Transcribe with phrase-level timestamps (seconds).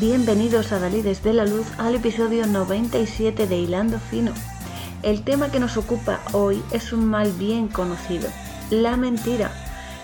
[0.00, 4.32] Bienvenidos a Dalides de la Luz al episodio 97 de Hilando Fino.
[5.02, 8.30] El tema que nos ocupa hoy es un mal bien conocido,
[8.70, 9.52] la mentira.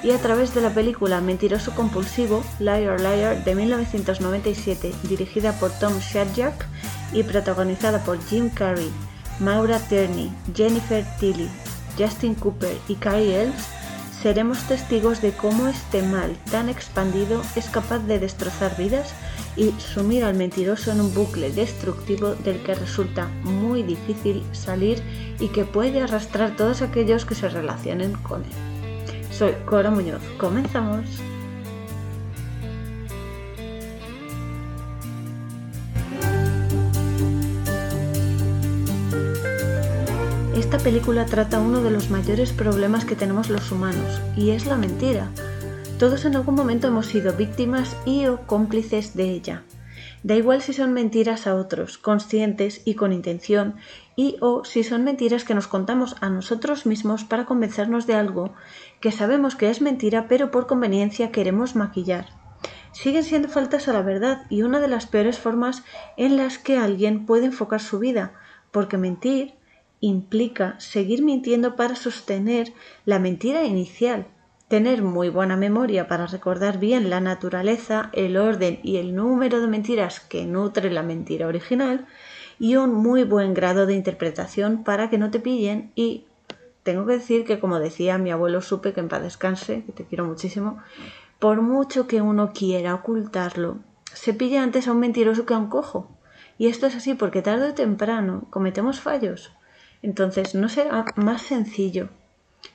[0.03, 5.99] Y a través de la película Mentiroso Compulsivo, Liar Liar de 1997, dirigida por Tom
[5.99, 6.67] Shadyac
[7.15, 8.93] y protagonizada por Jim Carrey,
[9.41, 11.49] Maura Tierney, Jennifer Tilly,
[11.97, 13.65] Justin Cooper y Carrie Elves,
[14.23, 19.15] seremos testigos de cómo este mal tan expandido es capaz de destrozar vidas
[19.57, 25.03] y sumir al mentiroso en un bucle destructivo del que resulta muy difícil salir
[25.41, 28.51] y que puede arrastrar todos aquellos que se relacionen con él.
[29.31, 31.05] Soy Cora Muñoz, comenzamos.
[40.57, 44.77] Esta película trata uno de los mayores problemas que tenemos los humanos, y es la
[44.77, 45.31] mentira.
[45.99, 49.63] Todos en algún momento hemos sido víctimas y o cómplices de ella.
[50.23, 53.77] Da igual si son mentiras a otros, conscientes y con intención,
[54.15, 58.53] y o si son mentiras que nos contamos a nosotros mismos para convencernos de algo
[59.01, 62.27] que sabemos que es mentira pero por conveniencia queremos maquillar.
[62.93, 65.83] Siguen siendo faltas a la verdad y una de las peores formas
[66.19, 68.35] en las que alguien puede enfocar su vida,
[68.71, 69.55] porque mentir
[70.01, 72.75] implica seguir mintiendo para sostener
[73.07, 74.27] la mentira inicial,
[74.69, 79.69] tener muy buena memoria para recordar bien la naturaleza, el orden y el número de
[79.69, 82.07] mentiras que nutre la mentira original
[82.59, 86.25] y un muy buen grado de interpretación para que no te pillen y
[86.83, 90.05] tengo que decir que como decía mi abuelo supe que en paz descanse, que te
[90.05, 90.83] quiero muchísimo,
[91.39, 93.79] por mucho que uno quiera ocultarlo,
[94.13, 96.11] se pilla antes a un mentiroso que a un cojo.
[96.59, 99.53] Y esto es así porque tarde o temprano cometemos fallos
[100.03, 102.09] entonces, ¿no será más sencillo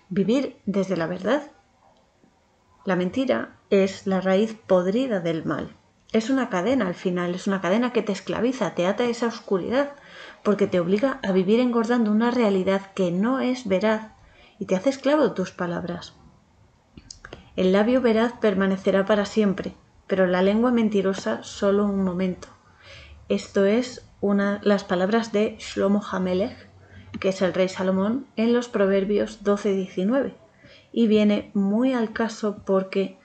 [0.09, 1.51] vivir desde la verdad?
[2.83, 5.75] La mentira es la raíz podrida del mal.
[6.11, 9.27] Es una cadena al final, es una cadena que te esclaviza, te ata a esa
[9.27, 9.91] oscuridad,
[10.43, 14.11] porque te obliga a vivir engordando una realidad que no es veraz
[14.57, 16.15] y te hace esclavo de tus palabras.
[17.55, 19.75] El labio veraz permanecerá para siempre,
[20.07, 22.47] pero la lengua mentirosa solo un momento.
[23.29, 26.69] Esto es una, las palabras de Shlomo Hamelech,
[27.19, 30.40] que es el rey Salomón, en los Proverbios 12-19.
[30.91, 33.17] Y viene muy al caso porque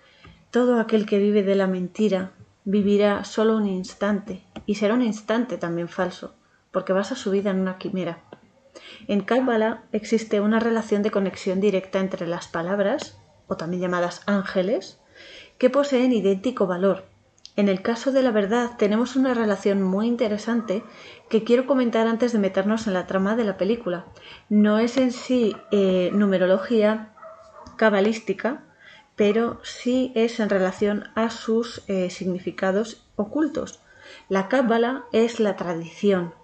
[0.51, 2.33] todo aquel que vive de la mentira
[2.65, 6.35] vivirá solo un instante, y será un instante también falso,
[6.71, 8.21] porque basa su vida en una quimera.
[9.09, 14.99] En Cábala existe una relación de conexión directa entre las palabras, o también llamadas ángeles,
[15.59, 17.05] que poseen idéntico valor,
[17.57, 20.83] en el caso de la verdad tenemos una relación muy interesante
[21.31, 24.05] que quiero comentar antes de meternos en la trama de la película.
[24.51, 27.15] No es en sí eh, numerología
[27.77, 28.63] cabalística,
[29.17, 33.81] pero sí es en relación a sus eh, significados ocultos.
[34.29, 36.35] La cábala es la tradición,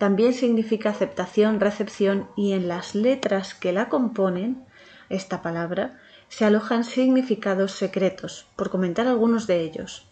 [0.00, 4.64] también significa aceptación, recepción y en las letras que la componen,
[5.10, 10.08] esta palabra, se alojan significados secretos, por comentar algunos de ellos.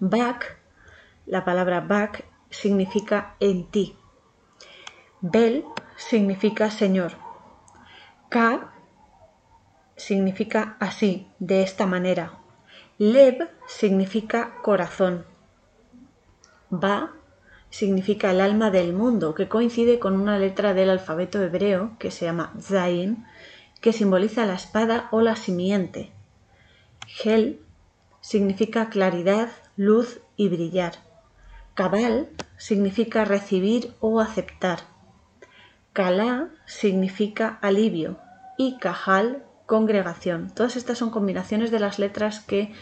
[0.00, 0.56] Back,
[1.26, 3.94] la palabra back significa en ti.
[5.20, 5.66] Bel
[5.98, 7.12] significa Señor.
[8.30, 8.72] Ka
[9.98, 12.38] significa así, de esta manera.
[12.96, 15.26] Leb significa corazón.
[16.70, 17.12] Ba
[17.70, 22.24] significa el alma del mundo, que coincide con una letra del alfabeto hebreo que se
[22.24, 23.26] llama Zain,
[23.80, 26.12] que simboliza la espada o la simiente.
[27.22, 27.60] Hel
[28.20, 30.94] significa claridad, luz y brillar.
[31.74, 34.80] Cabal significa recibir o aceptar.
[35.92, 38.18] Kalá significa alivio
[38.56, 40.50] y Cajal congregación.
[40.54, 42.72] Todas estas son combinaciones de las letras que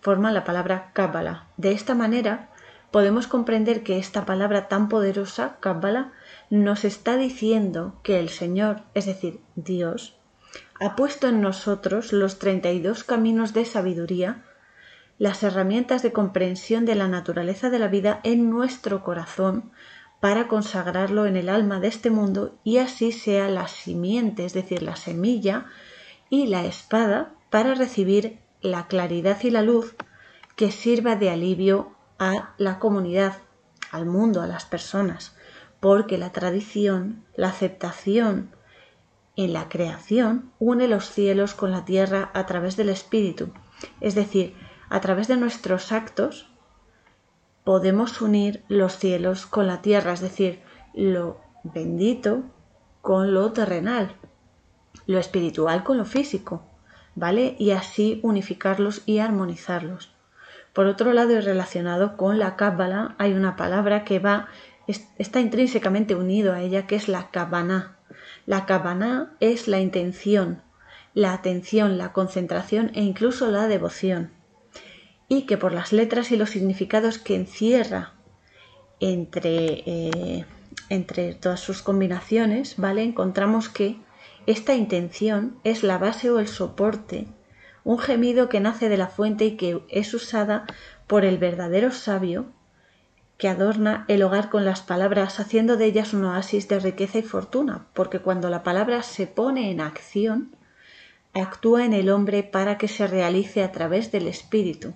[0.00, 1.48] forman la palabra Cábala.
[1.56, 2.50] De esta manera
[2.92, 6.12] podemos comprender que esta palabra tan poderosa, Cábala,
[6.48, 10.16] nos está diciendo que el Señor, es decir, Dios,
[10.78, 14.44] ha puesto en nosotros los 32 caminos de sabiduría
[15.18, 19.72] las herramientas de comprensión de la naturaleza de la vida en nuestro corazón
[20.20, 24.84] para consagrarlo en el alma de este mundo y así sea la simiente, es decir,
[24.84, 25.66] la semilla
[26.30, 29.94] y la espada para recibir la claridad y la luz
[30.56, 33.38] que sirva de alivio a la comunidad,
[33.92, 35.36] al mundo, a las personas,
[35.80, 38.50] porque la tradición, la aceptación
[39.36, 43.52] en la creación une los cielos con la tierra a través del espíritu,
[44.00, 44.54] es decir,
[44.88, 46.50] a través de nuestros actos
[47.64, 50.62] podemos unir los cielos con la tierra, es decir,
[50.94, 52.44] lo bendito
[53.02, 54.16] con lo terrenal,
[55.06, 56.62] lo espiritual con lo físico,
[57.14, 57.56] ¿vale?
[57.58, 60.12] Y así unificarlos y armonizarlos.
[60.72, 64.48] Por otro lado, y relacionado con la Cábala, hay una palabra que va,
[64.86, 67.96] está intrínsecamente unido a ella, que es la Kabaná.
[68.44, 70.62] La Kabaná es la intención,
[71.14, 74.32] la atención, la concentración e incluso la devoción.
[75.28, 78.12] Y que por las letras y los significados que encierra
[79.00, 80.44] entre, eh,
[80.90, 83.02] entre todas sus combinaciones, ¿vale?
[83.02, 83.96] Encontramos que
[84.46, 87.26] esta intención es la base o el soporte
[87.86, 90.66] un gemido que nace de la fuente y que es usada
[91.06, 92.46] por el verdadero sabio
[93.38, 97.22] que adorna el hogar con las palabras, haciendo de ellas un oasis de riqueza y
[97.22, 100.56] fortuna, porque cuando la palabra se pone en acción,
[101.32, 104.94] actúa en el hombre para que se realice a través del espíritu.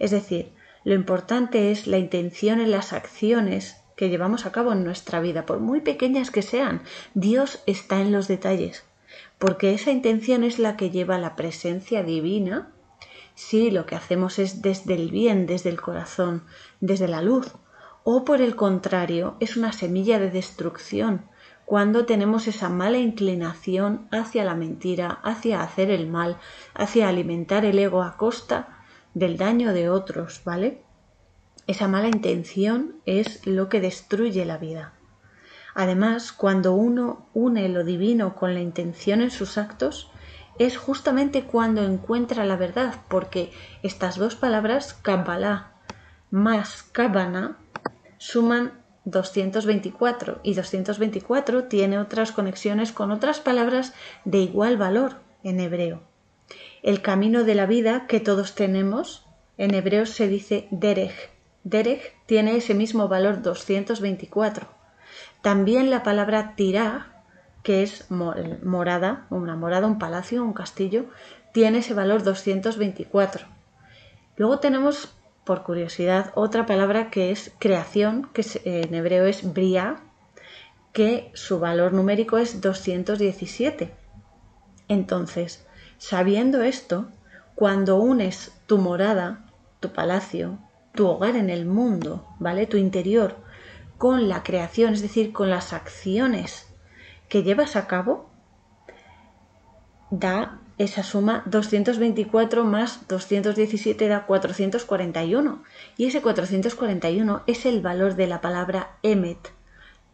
[0.00, 0.50] Es decir,
[0.82, 5.46] lo importante es la intención en las acciones que llevamos a cabo en nuestra vida,
[5.46, 6.82] por muy pequeñas que sean.
[7.14, 8.84] Dios está en los detalles
[9.42, 12.68] porque esa intención es la que lleva la presencia divina
[13.34, 16.44] si lo que hacemos es desde el bien, desde el corazón,
[16.80, 17.52] desde la luz,
[18.04, 21.22] o por el contrario, es una semilla de destrucción,
[21.64, 26.36] cuando tenemos esa mala inclinación hacia la mentira, hacia hacer el mal,
[26.74, 28.84] hacia alimentar el ego a costa
[29.14, 30.82] del daño de otros, ¿vale?
[31.66, 34.94] Esa mala intención es lo que destruye la vida.
[35.74, 40.10] Además, cuando uno une lo divino con la intención en sus actos,
[40.58, 43.50] es justamente cuando encuentra la verdad, porque
[43.82, 45.72] estas dos palabras, Kabbalah
[46.32, 47.58] más Kabbana,
[48.16, 48.72] suman
[49.04, 53.92] 224 y 224 tiene otras conexiones con otras palabras
[54.24, 56.02] de igual valor en hebreo.
[56.82, 59.26] El camino de la vida que todos tenemos,
[59.58, 61.31] en hebreo se dice Derech.
[61.64, 64.66] Derech tiene ese mismo valor 224.
[65.42, 67.22] También la palabra tirá,
[67.62, 71.06] que es morada, una morada, un palacio, un castillo,
[71.52, 73.46] tiene ese valor 224.
[74.36, 75.14] Luego tenemos,
[75.44, 79.96] por curiosidad, otra palabra que es creación, que en hebreo es bria,
[80.92, 83.94] que su valor numérico es 217.
[84.88, 85.66] Entonces,
[85.98, 87.08] sabiendo esto,
[87.54, 89.44] cuando unes tu morada,
[89.80, 90.58] tu palacio,
[90.94, 92.66] tu hogar en el mundo, ¿vale?
[92.66, 93.36] Tu interior
[93.98, 96.66] con la creación, es decir, con las acciones
[97.28, 98.28] que llevas a cabo,
[100.10, 105.62] da esa suma 224 más 217 da 441.
[105.96, 109.52] Y ese 441 es el valor de la palabra emet.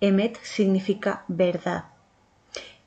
[0.00, 1.86] Emet significa verdad.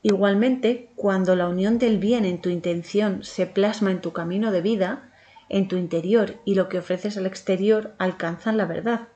[0.02, 4.62] Igualmente, cuando la unión del bien en tu intención se plasma en tu camino de
[4.62, 5.11] vida,
[5.52, 9.08] en tu interior y lo que ofreces al exterior alcanzan la verdad.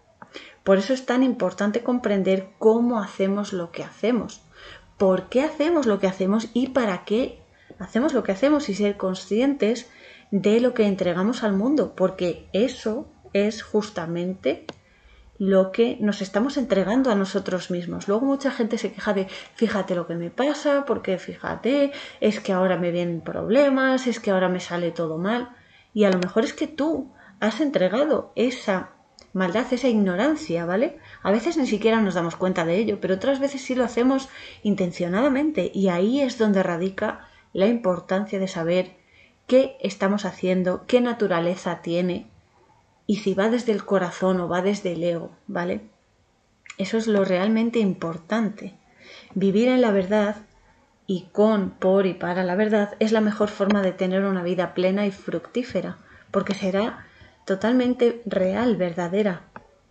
[0.62, 4.42] Por eso es tan importante comprender cómo hacemos lo que hacemos,
[4.98, 7.40] por qué hacemos lo que hacemos y para qué
[7.78, 9.88] hacemos lo que hacemos y ser conscientes
[10.30, 14.66] de lo que entregamos al mundo, porque eso es justamente
[15.38, 18.08] lo que nos estamos entregando a nosotros mismos.
[18.08, 22.52] Luego mucha gente se queja de, fíjate lo que me pasa, porque fíjate, es que
[22.52, 25.50] ahora me vienen problemas, es que ahora me sale todo mal.
[25.96, 27.10] Y a lo mejor es que tú
[27.40, 28.90] has entregado esa
[29.32, 30.98] maldad, esa ignorancia, ¿vale?
[31.22, 34.28] A veces ni siquiera nos damos cuenta de ello, pero otras veces sí lo hacemos
[34.62, 38.96] intencionadamente y ahí es donde radica la importancia de saber
[39.46, 42.26] qué estamos haciendo, qué naturaleza tiene
[43.06, 45.80] y si va desde el corazón o va desde el ego, ¿vale?
[46.76, 48.74] Eso es lo realmente importante.
[49.34, 50.45] Vivir en la verdad
[51.06, 54.74] y con, por y para la verdad es la mejor forma de tener una vida
[54.74, 55.98] plena y fructífera,
[56.30, 57.06] porque será
[57.44, 59.42] totalmente real, verdadera.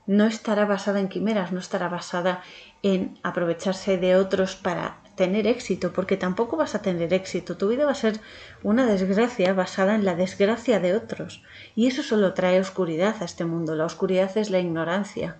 [0.08, 2.44] No estará basada en quimeras, no estará basada
[2.84, 7.58] en aprovecharse de otros para tener éxito, porque tampoco vas a tener éxito.
[7.58, 8.20] Tu vida va a ser
[8.62, 11.42] una desgracia basada en la desgracia de otros.
[11.76, 13.74] Y eso solo trae oscuridad a este mundo.
[13.76, 15.38] La oscuridad es la ignorancia.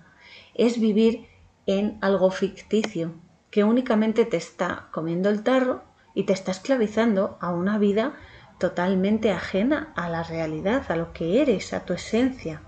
[0.54, 1.26] Es vivir
[1.66, 3.14] en algo ficticio,
[3.56, 5.82] que únicamente te está comiendo el tarro
[6.12, 8.12] y te está esclavizando a una vida
[8.58, 12.60] totalmente ajena a la realidad, a lo que eres, a tu esencia.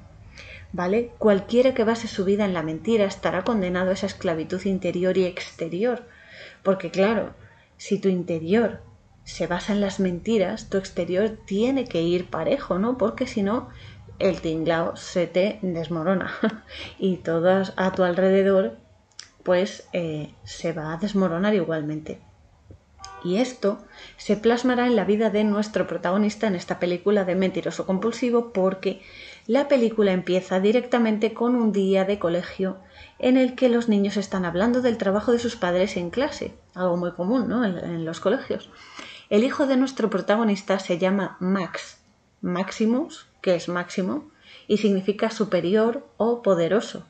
[0.73, 1.13] ¿Vale?
[1.19, 5.27] Cualquiera que base su vida en la mentira estará condenado a esa esclavitud interior y
[5.27, 6.07] exterior.
[6.63, 7.35] Porque claro,
[7.77, 8.81] si tu interior
[9.25, 12.97] se basa en las mentiras, tu exterior tiene que ir parejo, ¿no?
[12.97, 13.69] Porque si no,
[14.19, 16.33] el tinglao se te desmorona
[16.99, 18.88] y todo a tu alrededor
[19.49, 22.21] pues eh, se va a desmoronar igualmente.
[23.25, 23.79] Y esto
[24.19, 29.01] se plasmará en la vida de nuestro protagonista en esta película de mentiroso compulsivo porque
[29.47, 32.77] la película empieza directamente con un día de colegio
[33.19, 36.99] en el que los niños están hablando del trabajo de sus padres en clase, algo
[36.99, 37.65] muy común ¿no?
[37.65, 38.69] en, los colegios.
[39.31, 42.03] El hijo de nuestro protagonista se llama Max,
[42.43, 44.31] Maximus, que es Máximo,
[44.67, 47.07] y significa superior o poderoso.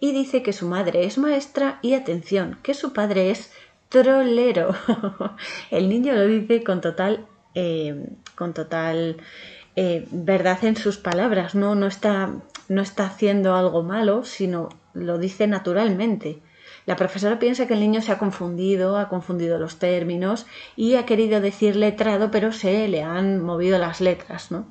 [0.00, 3.52] Y dice que su madre es maestra y atención, que su padre es
[3.88, 4.74] trolero.
[5.70, 9.18] El niño lo dice con total, eh, con total
[9.76, 11.74] eh, verdad en sus palabras, ¿no?
[11.74, 12.32] No, está,
[12.68, 16.40] no está haciendo algo malo, sino lo dice naturalmente.
[16.86, 21.06] La profesora piensa que el niño se ha confundido, ha confundido los términos y ha
[21.06, 24.66] querido decir letrado, pero se le han movido las letras, ¿no?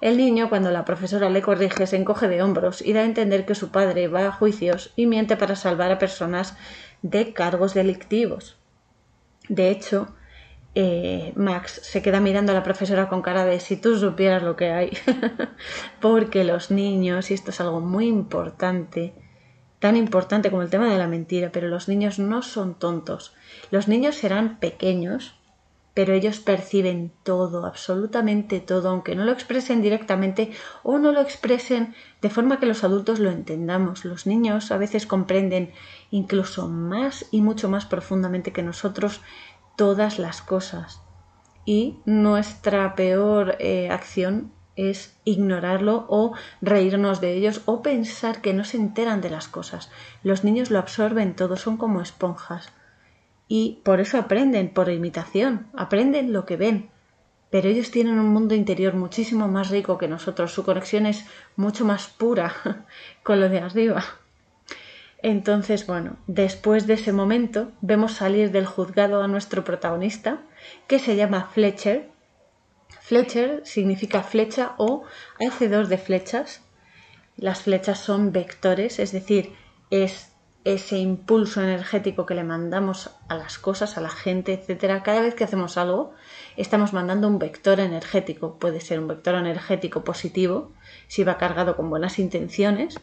[0.00, 3.44] El niño, cuando la profesora le corrige, se encoge de hombros y da a entender
[3.44, 6.56] que su padre va a juicios y miente para salvar a personas
[7.02, 8.56] de cargos delictivos.
[9.48, 10.14] De hecho,
[10.74, 14.54] eh, Max se queda mirando a la profesora con cara de si tú supieras lo
[14.54, 14.96] que hay,
[16.00, 19.14] porque los niños, y esto es algo muy importante,
[19.80, 23.34] tan importante como el tema de la mentira, pero los niños no son tontos.
[23.70, 25.37] Los niños serán pequeños,
[25.98, 30.52] pero ellos perciben todo, absolutamente todo, aunque no lo expresen directamente
[30.84, 34.04] o no lo expresen de forma que los adultos lo entendamos.
[34.04, 35.72] Los niños a veces comprenden
[36.12, 39.22] incluso más y mucho más profundamente que nosotros
[39.74, 41.00] todas las cosas.
[41.64, 48.62] Y nuestra peor eh, acción es ignorarlo o reírnos de ellos o pensar que no
[48.62, 49.90] se enteran de las cosas.
[50.22, 52.72] Los niños lo absorben todo, son como esponjas.
[53.48, 56.90] Y por eso aprenden, por imitación, aprenden lo que ven.
[57.50, 61.24] Pero ellos tienen un mundo interior muchísimo más rico que nosotros, su conexión es
[61.56, 62.54] mucho más pura
[63.22, 64.04] con lo de arriba.
[65.22, 70.42] Entonces, bueno, después de ese momento vemos salir del juzgado a nuestro protagonista,
[70.86, 72.08] que se llama Fletcher.
[73.00, 75.04] Fletcher significa flecha o
[75.40, 76.62] hacedor de flechas.
[77.36, 79.54] Las flechas son vectores, es decir,
[79.90, 80.32] es
[80.64, 85.02] ese impulso energético que le mandamos a las cosas, a la gente, etcétera.
[85.02, 86.12] Cada vez que hacemos algo,
[86.56, 88.58] estamos mandando un vector energético.
[88.58, 90.72] Puede ser un vector energético positivo,
[91.06, 92.98] si va cargado con buenas intenciones,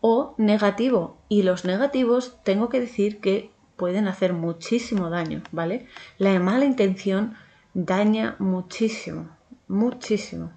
[0.00, 1.18] o negativo.
[1.28, 5.86] Y los negativos tengo que decir que pueden hacer muchísimo daño, ¿vale?
[6.18, 7.34] La mala intención
[7.74, 9.28] daña muchísimo,
[9.68, 10.52] muchísimo.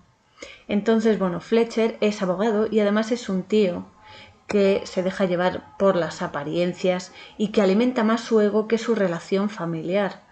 [0.68, 3.86] Entonces, bueno, Fletcher es abogado y además es un tío
[4.48, 8.96] que se deja llevar por las apariencias y que alimenta más su ego que su
[8.96, 10.24] relación familiar,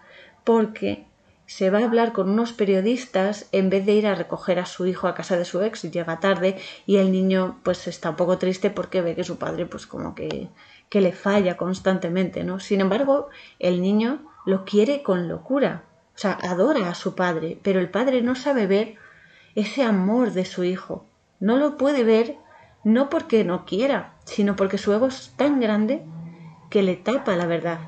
[0.44, 1.06] porque
[1.46, 4.86] se va a hablar con unos periodistas en vez de ir a recoger a su
[4.86, 8.38] hijo a casa de su ex, llega tarde y el niño pues está un poco
[8.38, 10.48] triste porque ve que su padre pues como que,
[10.88, 12.58] que le falla constantemente, ¿no?
[12.58, 13.28] Sin embargo,
[13.60, 18.22] el niño lo quiere con locura, o sea, adora a su padre, pero el padre
[18.22, 18.96] no sabe ver
[19.54, 21.04] ese amor de su hijo,
[21.38, 22.36] no lo puede ver
[22.86, 26.04] no porque no quiera, sino porque su ego es tan grande
[26.70, 27.80] que le tapa la verdad.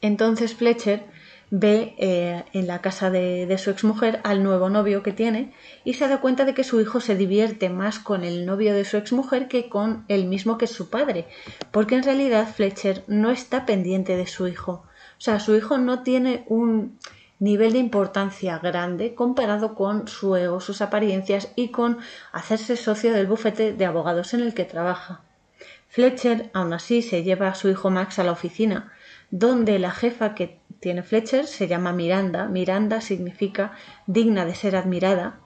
[0.00, 1.04] Entonces Fletcher
[1.50, 5.52] ve eh, en la casa de, de, su exmujer al nuevo novio que tiene
[5.84, 8.84] y se da cuenta de que su hijo se divierte más con el novio de
[8.84, 11.28] su exmujer que con el mismo que su padre,
[11.70, 14.72] porque en realidad Fletcher no está pendiente de su hijo.
[15.18, 16.98] O sea, su hijo no tiene un
[17.42, 21.98] nivel de importancia grande comparado con su ego, sus apariencias y con
[22.30, 25.22] hacerse socio del bufete de abogados en el que trabaja.
[25.88, 28.92] Fletcher, aún así, se lleva a su hijo Max a la oficina,
[29.32, 33.72] donde la jefa que tiene Fletcher, se llama Miranda, Miranda significa
[34.06, 35.40] digna de ser admirada,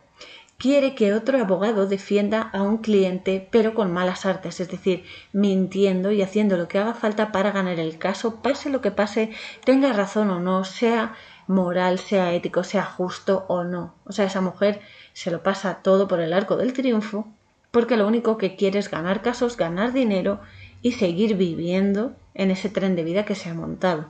[0.58, 6.12] quiere que otro abogado defienda a un cliente pero con malas artes, es decir, mintiendo
[6.12, 9.30] y haciendo lo que haga falta para ganar el caso, pase lo que pase,
[9.64, 11.14] tenga razón o no, sea
[11.46, 13.94] moral, sea ético, sea justo o no.
[14.04, 14.80] O sea, esa mujer
[15.12, 17.26] se lo pasa todo por el arco del triunfo
[17.70, 20.40] porque lo único que quiere es ganar casos, ganar dinero
[20.80, 24.06] y seguir viviendo en ese tren de vida que se ha montado.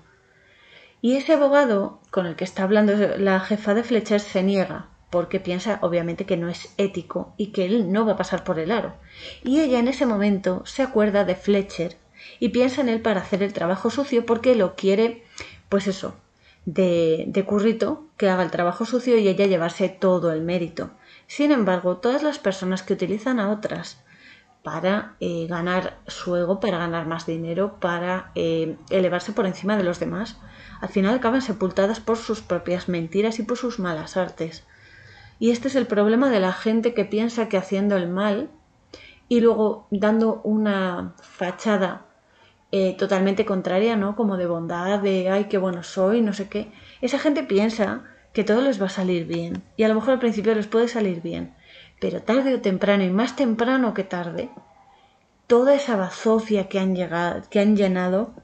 [1.03, 5.41] Y ese abogado con el que está hablando la jefa de Fletcher se niega, porque
[5.41, 8.71] piensa obviamente que no es ético y que él no va a pasar por el
[8.71, 8.95] aro.
[9.43, 11.97] Y ella en ese momento se acuerda de Fletcher
[12.39, 15.25] y piensa en él para hacer el trabajo sucio porque lo quiere,
[15.69, 16.15] pues eso,
[16.67, 20.91] de, currito, que haga el trabajo sucio y ella llevarse todo el mérito.
[21.27, 24.03] Sin embargo, todas las personas que utilizan a otras
[24.63, 29.85] para eh, ganar su ego, para ganar más dinero, para eh, elevarse por encima de
[29.85, 30.39] los demás,
[30.81, 34.65] al final acaban sepultadas por sus propias mentiras y por sus malas artes.
[35.39, 38.51] Y este es el problema de la gente que piensa que haciendo el mal
[39.29, 42.06] y luego dando una fachada
[42.79, 44.15] eh, totalmente contraria, ¿no?
[44.17, 46.71] Como de bondad, de ay, qué bueno soy, no sé qué.
[47.01, 48.05] Esa gente piensa
[48.35, 49.63] que todo les va a salir bien.
[49.79, 51.55] Y a lo mejor al principio les puede salir bien.
[52.03, 54.51] Pero tarde o temprano, y más temprano que tarde,
[55.47, 58.35] toda esa bazofia que han, llegado, que han llenado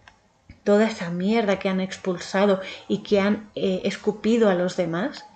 [0.64, 5.26] toda esa mierda que han expulsado y que han eh, escupido a los demás,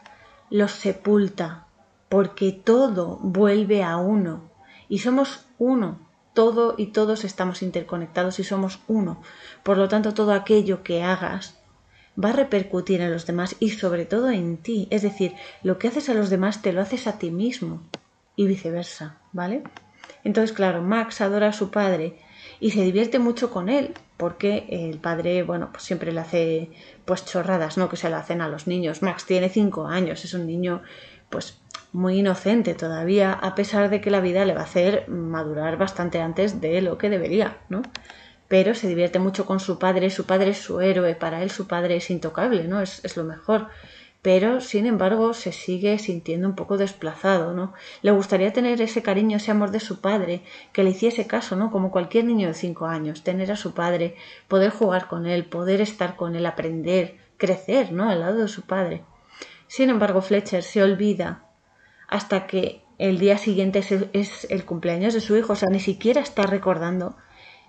[0.49, 1.67] los sepulta,
[2.09, 4.51] porque todo vuelve a uno.
[4.89, 6.06] y somos uno.
[6.37, 9.23] Todo y todos estamos interconectados y somos uno.
[9.63, 11.57] Por lo tanto, todo aquello que hagas
[12.23, 14.87] va a repercutir en los demás y sobre todo en ti.
[14.91, 17.81] Es decir, lo que haces a los demás te lo haces a ti mismo
[18.37, 19.63] y viceversa, ¿vale?
[20.25, 22.19] Entonces, claro, Max adora a su padre
[22.61, 26.71] y se divierte mucho con él porque el padre, bueno, pues siempre le hace
[27.07, 27.89] pues chorradas, ¿no?
[27.89, 29.01] Que se le hacen a los niños.
[29.01, 30.83] Max tiene cinco años, es un niño
[31.31, 31.59] pues
[31.93, 36.21] muy inocente todavía, a pesar de que la vida le va a hacer madurar bastante
[36.21, 37.83] antes de lo que debería, ¿no?
[38.49, 41.67] Pero se divierte mucho con su padre, su padre es su héroe, para él su
[41.67, 42.81] padre es intocable, ¿no?
[42.81, 43.69] Es, es lo mejor
[44.27, 47.75] pero sin embargo se sigue sintiendo un poco desplazado, ¿no?
[48.03, 51.71] Le gustaría tener ese cariño, ese amor de su padre, que le hiciese caso, ¿no?
[51.71, 54.17] Como cualquier niño de cinco años, tener a su padre,
[54.49, 58.11] poder jugar con él, poder estar con él, aprender, crecer, ¿no?
[58.11, 59.05] Al lado de su padre.
[59.69, 61.46] Sin embargo, Fletcher se olvida
[62.17, 66.21] hasta que el día siguiente es el cumpleaños de su hijo, o sea, ni siquiera
[66.21, 67.17] está recordando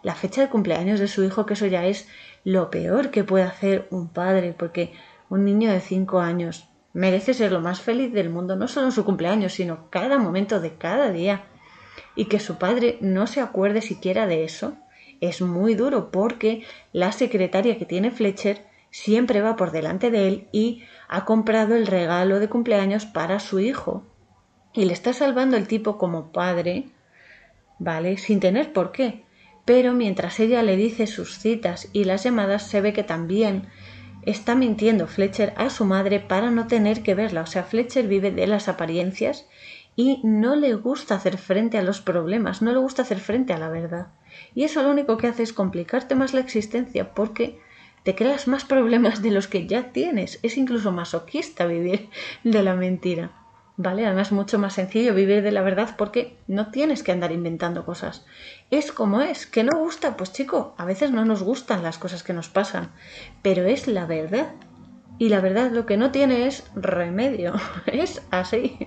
[0.04, 2.08] la fecha de cumpleaños de su hijo, que eso ya es
[2.44, 4.94] lo peor que puede hacer un padre, porque
[5.30, 8.92] un niño de cinco años merece ser lo más feliz del mundo, no solo en
[8.94, 11.44] su cumpleaños, sino cada momento de cada día.
[12.16, 14.78] Y que su padre no se acuerde siquiera de eso
[15.22, 16.64] es muy duro porque
[16.94, 21.88] la secretaria que tiene Fletcher siempre va por delante de él y ha comprado el
[21.88, 24.04] regalo de cumpleaños para su hijo.
[24.78, 26.84] Y le está salvando el tipo como padre,
[27.80, 28.16] ¿vale?
[28.18, 29.24] Sin tener por qué.
[29.66, 33.64] Pero mientras ella le dice sus citas y las llamadas, se ve que también
[34.22, 37.42] está mintiendo Fletcher a su madre para no tener que verla.
[37.42, 39.48] O sea, Fletcher vive de las apariencias
[39.96, 43.58] y no le gusta hacer frente a los problemas, no le gusta hacer frente a
[43.58, 44.10] la verdad.
[44.54, 47.60] Y eso lo único que hace es complicarte más la existencia porque
[48.04, 50.38] te creas más problemas de los que ya tienes.
[50.44, 52.12] Es incluso masoquista vivir
[52.44, 53.47] de la mentira.
[53.78, 54.06] ¿Vale?
[54.06, 58.26] Además, mucho más sencillo vivir de la verdad porque no tienes que andar inventando cosas.
[58.72, 62.24] Es como es, que no gusta, pues chico, a veces no nos gustan las cosas
[62.24, 62.92] que nos pasan,
[63.44, 64.50] pero es la verdad.
[65.20, 67.54] Y la verdad lo que no tiene es remedio,
[67.86, 68.78] es así.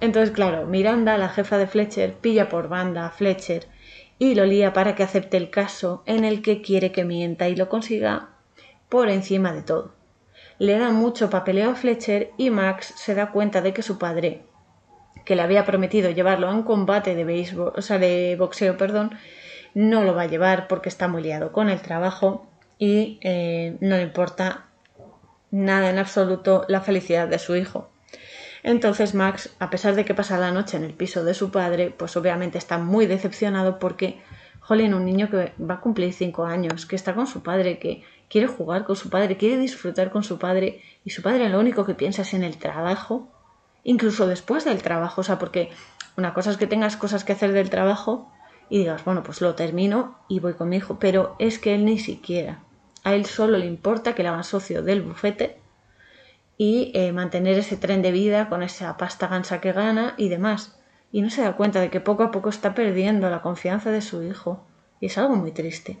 [0.00, 3.66] Entonces, claro, Miranda, la jefa de Fletcher, pilla por banda a Fletcher
[4.18, 7.56] y lo lía para que acepte el caso en el que quiere que mienta y
[7.56, 8.30] lo consiga
[8.88, 10.01] por encima de todo
[10.62, 14.42] le da mucho papeleo a Fletcher y Max se da cuenta de que su padre,
[15.24, 19.10] que le había prometido llevarlo a un combate de béisbol, o sea, de boxeo, perdón,
[19.74, 22.46] no lo va a llevar porque está muy liado con el trabajo
[22.78, 24.66] y eh, no le importa
[25.50, 27.90] nada en absoluto la felicidad de su hijo.
[28.62, 31.90] Entonces Max, a pesar de que pasa la noche en el piso de su padre,
[31.90, 34.22] pues obviamente está muy decepcionado porque,
[34.60, 38.04] jolín, un niño que va a cumplir cinco años, que está con su padre, que
[38.32, 41.84] quiere jugar con su padre, quiere disfrutar con su padre y su padre lo único
[41.84, 43.28] que piensa es en el trabajo,
[43.84, 45.68] incluso después del trabajo, o sea, porque
[46.16, 48.32] una cosa es que tengas cosas que hacer del trabajo
[48.70, 51.84] y digas, bueno, pues lo termino y voy con mi hijo, pero es que él
[51.84, 52.62] ni siquiera,
[53.04, 55.60] a él solo le importa que le hagan socio del bufete
[56.56, 60.78] y eh, mantener ese tren de vida con esa pasta gansa que gana y demás.
[61.10, 64.00] Y no se da cuenta de que poco a poco está perdiendo la confianza de
[64.00, 64.64] su hijo.
[65.00, 65.98] Y es algo muy triste.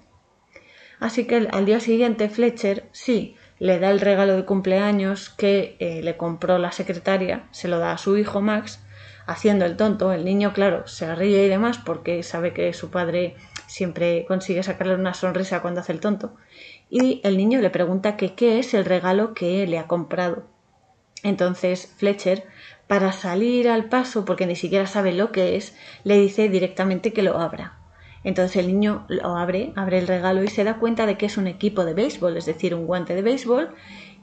[1.02, 6.00] Así que al día siguiente Fletcher sí le da el regalo de cumpleaños que eh,
[6.00, 8.78] le compró la secretaria, se lo da a su hijo Max,
[9.26, 10.12] haciendo el tonto.
[10.12, 13.34] El niño, claro, se ríe y demás porque sabe que su padre
[13.66, 16.36] siempre consigue sacarle una sonrisa cuando hace el tonto.
[16.88, 20.44] Y el niño le pregunta que qué es el regalo que le ha comprado.
[21.24, 22.46] Entonces Fletcher,
[22.86, 27.22] para salir al paso, porque ni siquiera sabe lo que es, le dice directamente que
[27.22, 27.81] lo abra.
[28.24, 31.36] Entonces el niño lo abre, abre el regalo y se da cuenta de que es
[31.36, 33.70] un equipo de béisbol, es decir, un guante de béisbol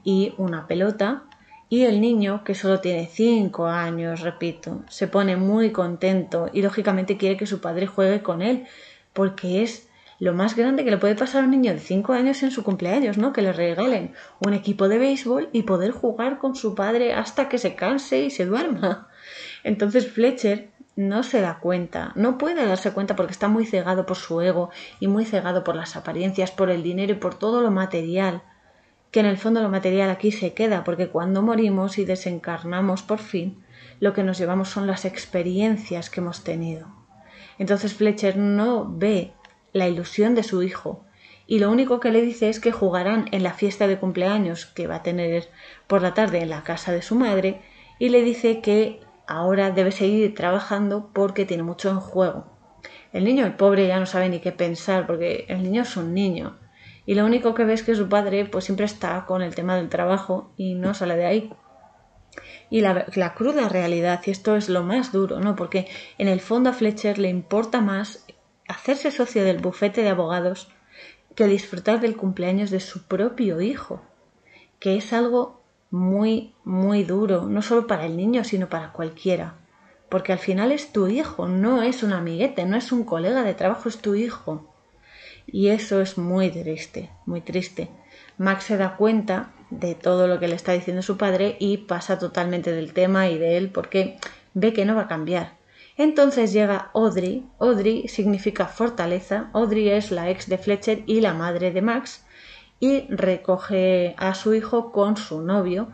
[0.04, 1.24] y una pelota.
[1.68, 7.16] Y el niño, que solo tiene 5 años, repito, se pone muy contento y lógicamente
[7.16, 8.66] quiere que su padre juegue con él,
[9.12, 12.42] porque es lo más grande que le puede pasar a un niño de 5 años
[12.42, 13.32] en su cumpleaños, ¿no?
[13.32, 17.58] Que le regalen un equipo de béisbol y poder jugar con su padre hasta que
[17.58, 19.08] se canse y se duerma.
[19.62, 24.16] Entonces Fletcher no se da cuenta, no puede darse cuenta porque está muy cegado por
[24.16, 27.70] su ego y muy cegado por las apariencias, por el dinero y por todo lo
[27.70, 28.42] material,
[29.10, 33.18] que en el fondo lo material aquí se queda, porque cuando morimos y desencarnamos por
[33.18, 33.64] fin,
[33.98, 36.88] lo que nos llevamos son las experiencias que hemos tenido.
[37.58, 39.32] Entonces Fletcher no ve
[39.72, 41.04] la ilusión de su hijo
[41.46, 44.86] y lo único que le dice es que jugarán en la fiesta de cumpleaños que
[44.86, 45.48] va a tener
[45.86, 47.60] por la tarde en la casa de su madre
[47.98, 49.00] y le dice que
[49.30, 52.58] ahora debe seguir trabajando porque tiene mucho en juego.
[53.12, 56.12] El niño, el pobre, ya no sabe ni qué pensar porque el niño es un
[56.14, 56.58] niño.
[57.06, 59.76] Y lo único que ve es que su padre pues siempre está con el tema
[59.76, 61.52] del trabajo y no sale de ahí.
[62.70, 65.56] Y la, la, cruda realidad, y esto es lo más duro, ¿no?
[65.56, 65.88] Porque
[66.18, 68.24] en el fondo a Fletcher le importa más
[68.68, 70.70] hacerse socio del bufete de abogados
[71.34, 74.02] que disfrutar del cumpleaños de su propio hijo,
[74.78, 75.59] que es algo
[75.90, 79.54] muy, muy duro, no solo para el niño, sino para cualquiera.
[80.08, 83.54] Porque al final es tu hijo, no es un amiguete, no es un colega de
[83.54, 84.72] trabajo, es tu hijo.
[85.46, 87.90] Y eso es muy triste, muy triste.
[88.38, 92.18] Max se da cuenta de todo lo que le está diciendo su padre y pasa
[92.18, 94.18] totalmente del tema y de él porque
[94.54, 95.58] ve que no va a cambiar.
[95.96, 97.46] Entonces llega Audrey.
[97.58, 99.50] Audrey significa fortaleza.
[99.52, 102.24] Audrey es la ex de Fletcher y la madre de Max.
[102.80, 105.88] Y recoge a su hijo con su novio.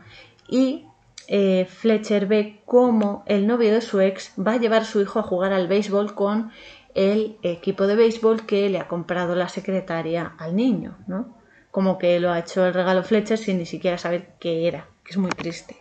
[0.49, 0.87] Y
[1.29, 5.18] eh, Fletcher ve cómo el novio de su ex va a llevar a su hijo
[5.18, 6.53] a jugar al béisbol con
[6.94, 11.37] el equipo de béisbol que le ha comprado la secretaria al niño, ¿no?
[11.70, 15.11] Como que lo ha hecho el regalo Fletcher sin ni siquiera saber qué era, que
[15.11, 15.77] es muy triste.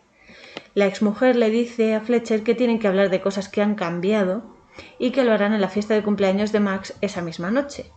[0.73, 4.43] La exmujer le dice a Fletcher que tienen que hablar de cosas que han cambiado
[4.99, 7.91] y que lo harán en la fiesta de cumpleaños de Max esa misma noche.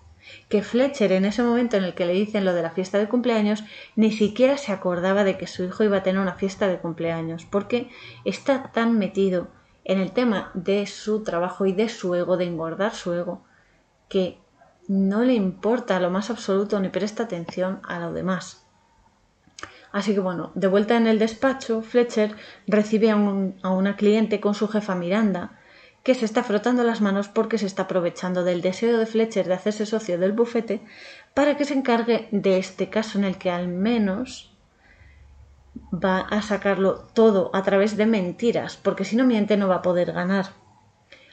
[0.48, 3.08] Que Fletcher en ese momento en el que le dicen lo de la fiesta de
[3.08, 3.64] cumpleaños
[3.96, 7.44] ni siquiera se acordaba de que su hijo iba a tener una fiesta de cumpleaños
[7.44, 7.90] porque
[8.24, 9.48] está tan metido
[9.84, 13.44] en el tema de su trabajo y de su ego, de engordar su ego,
[14.08, 14.38] que
[14.86, 18.66] no le importa lo más absoluto ni presta atención a lo demás.
[19.92, 22.34] Así que bueno, de vuelta en el despacho, Fletcher
[22.66, 25.57] recibe a, una cliente con su jefa Miranda,
[26.08, 29.52] que se está frotando las manos porque se está aprovechando del deseo de Fletcher de
[29.52, 30.80] hacerse socio del bufete
[31.34, 34.56] para que se encargue de este caso en el que al menos
[35.92, 39.82] va a sacarlo todo a través de mentiras, porque si no miente no va a
[39.82, 40.46] poder ganar.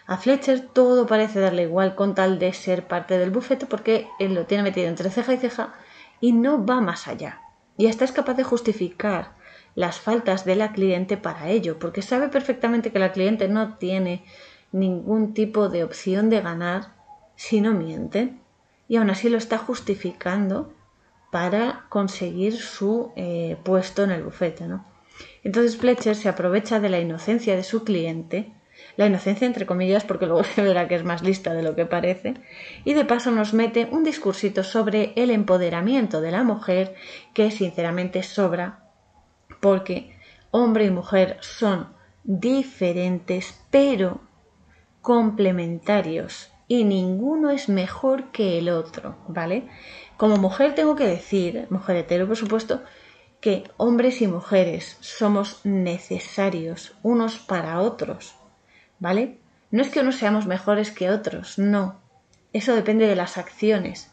[0.08, 4.34] A Fletcher todo parece darle igual con tal de ser parte del bufete porque él
[4.34, 5.74] lo tiene metido entre ceja y ceja
[6.20, 7.40] y no va más allá
[7.78, 9.36] y hasta es capaz de justificar
[9.76, 14.24] las faltas de la cliente para ello, porque sabe perfectamente que la cliente no tiene
[14.76, 16.94] ningún tipo de opción de ganar
[17.36, 18.34] si no miente,
[18.88, 20.74] y aún así lo está justificando
[21.32, 24.68] para conseguir su eh, puesto en el bufete.
[24.68, 24.86] ¿no?
[25.44, 28.54] Entonces Fletcher se aprovecha de la inocencia de su cliente
[28.98, 31.86] la inocencia entre comillas porque luego se verá que es más lista de lo que
[31.86, 32.36] parece,
[32.84, 36.96] y de paso nos mete un discursito sobre el empoderamiento de la mujer
[37.34, 38.90] que sinceramente sobra
[39.60, 40.16] porque
[40.52, 44.22] hombre y mujer son diferentes pero
[45.06, 49.70] complementarios y ninguno es mejor que el otro, ¿vale?
[50.18, 52.82] Como mujer tengo que decir, mujer hetero por supuesto,
[53.40, 58.36] que hombres y mujeres somos necesarios unos para otros.
[59.00, 59.38] ¿vale?
[59.72, 62.00] No es que unos seamos mejores que otros, no.
[62.54, 64.12] Eso depende de las acciones.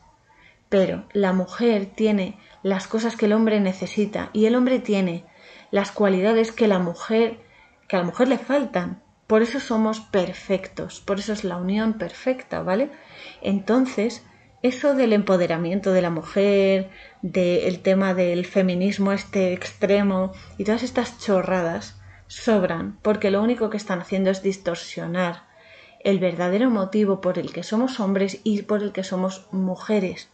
[0.68, 5.24] Pero la mujer tiene las cosas que el hombre necesita y el hombre tiene
[5.70, 7.40] las cualidades que la mujer
[7.88, 9.01] que a la mujer le faltan.
[9.32, 12.90] Por eso somos perfectos, por eso es la unión perfecta, ¿vale?
[13.40, 14.22] Entonces,
[14.60, 16.90] eso del empoderamiento de la mujer,
[17.22, 23.78] del tema del feminismo este extremo y todas estas chorradas, sobran porque lo único que
[23.78, 25.44] están haciendo es distorsionar
[26.04, 30.28] el verdadero motivo por el que somos hombres y por el que somos mujeres.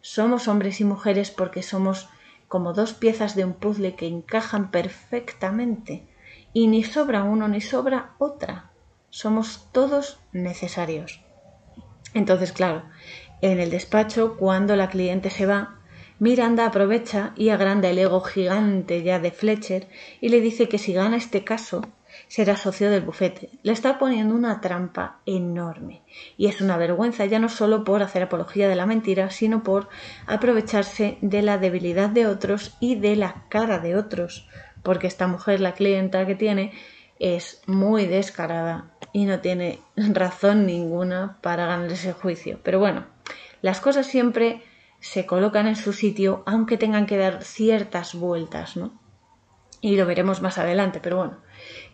[0.00, 2.08] Somos hombres y mujeres porque somos
[2.48, 6.06] como dos piezas de un puzzle que encajan perfectamente
[6.54, 8.70] y ni sobra uno ni sobra otra.
[9.10, 11.22] Somos todos necesarios.
[12.14, 12.84] Entonces, claro,
[13.42, 15.80] en el despacho, cuando la cliente se va,
[16.20, 19.88] Miranda aprovecha y agranda el ego gigante ya de Fletcher
[20.20, 21.82] y le dice que si gana este caso
[22.28, 23.50] será socio del bufete.
[23.64, 26.02] Le está poniendo una trampa enorme
[26.36, 29.88] y es una vergüenza ya no solo por hacer apología de la mentira, sino por
[30.26, 34.48] aprovecharse de la debilidad de otros y de la cara de otros,
[34.84, 36.72] porque esta mujer, la clienta que tiene,
[37.18, 42.60] es muy descarada y no tiene razón ninguna para ganar ese juicio.
[42.62, 43.06] Pero bueno,
[43.62, 44.62] las cosas siempre
[45.00, 49.00] se colocan en su sitio aunque tengan que dar ciertas vueltas, ¿no?
[49.80, 51.38] Y lo veremos más adelante, pero bueno.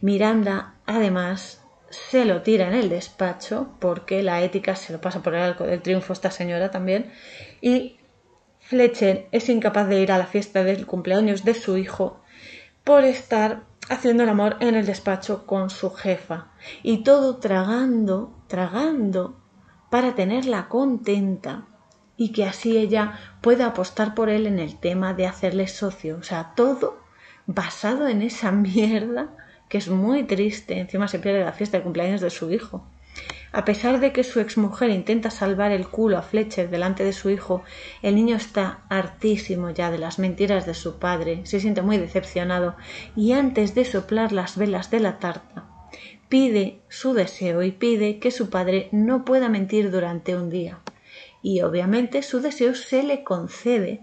[0.00, 5.34] Miranda, además, se lo tira en el despacho porque la ética se lo pasa por
[5.34, 7.12] el arco del triunfo esta señora también
[7.60, 7.98] y
[8.60, 12.19] Fletcher es incapaz de ir a la fiesta del cumpleaños de su hijo
[12.90, 16.48] por estar haciendo el amor en el despacho con su jefa
[16.82, 19.38] y todo tragando, tragando
[19.90, 21.68] para tenerla contenta
[22.16, 26.16] y que así ella pueda apostar por él en el tema de hacerle socio.
[26.16, 26.98] O sea, todo
[27.46, 29.36] basado en esa mierda
[29.68, 30.80] que es muy triste.
[30.80, 32.84] Encima se pierde la fiesta de cumpleaños de su hijo.
[33.52, 37.30] A pesar de que su exmujer intenta salvar el culo a Fletcher delante de su
[37.30, 37.64] hijo,
[38.00, 42.76] el niño está hartísimo ya de las mentiras de su padre, se siente muy decepcionado
[43.16, 45.64] y antes de soplar las velas de la tarta,
[46.28, 50.78] pide su deseo y pide que su padre no pueda mentir durante un día.
[51.42, 54.00] Y obviamente su deseo se le concede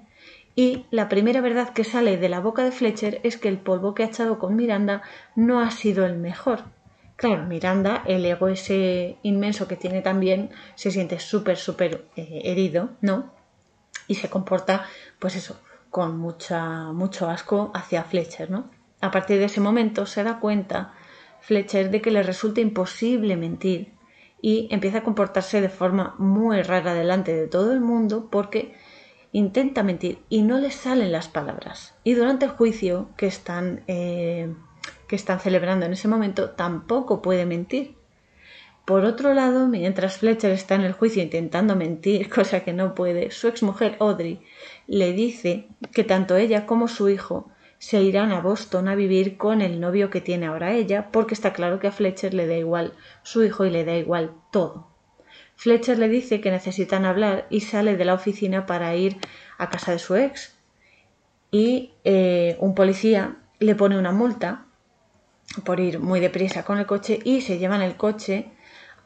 [0.56, 3.94] y la primera verdad que sale de la boca de Fletcher es que el polvo
[3.94, 5.04] que ha echado con Miranda
[5.36, 6.64] no ha sido el mejor.
[7.18, 12.92] Claro, Miranda, el ego ese inmenso que tiene también, se siente súper, súper eh, herido,
[13.02, 13.34] ¿no?
[14.08, 14.86] Y se comporta,
[15.18, 18.70] pues eso, con mucha, mucho asco hacia Fletcher, ¿no?
[19.02, 20.94] A partir de ese momento se da cuenta
[21.42, 23.94] Fletcher de que le resulta imposible mentir
[24.40, 28.76] y empieza a comportarse de forma muy rara delante de todo el mundo porque
[29.32, 31.96] intenta mentir y no le salen las palabras.
[32.04, 34.54] Y durante el juicio que están eh,
[35.08, 37.96] que están celebrando en ese momento tampoco puede mentir.
[38.86, 43.32] Por otro lado, mientras Fletcher está en el juicio intentando mentir, cosa que no puede,
[43.32, 44.42] su exmujer Audrey
[44.88, 49.62] le dice que tanto ella como su hijo se irán a Boston a vivir con
[49.62, 52.94] el novio que tiene ahora ella, porque está claro que a Fletcher le da igual
[53.24, 54.88] su hijo y le da igual todo.
[55.58, 59.18] Fletcher le dice que necesitan hablar y sale de la oficina para ir
[59.58, 60.56] a casa de su ex.
[61.52, 64.67] Y eh, un policía le pone una multa
[65.64, 68.52] por ir muy deprisa con el coche y se llevan el coche,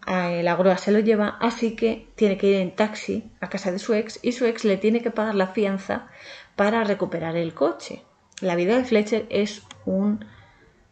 [0.07, 3.79] la grúa se lo lleva, así que tiene que ir en taxi a casa de
[3.79, 6.07] su ex y su ex le tiene que pagar la fianza
[6.55, 8.03] para recuperar el coche.
[8.41, 10.25] La vida de Fletcher es un,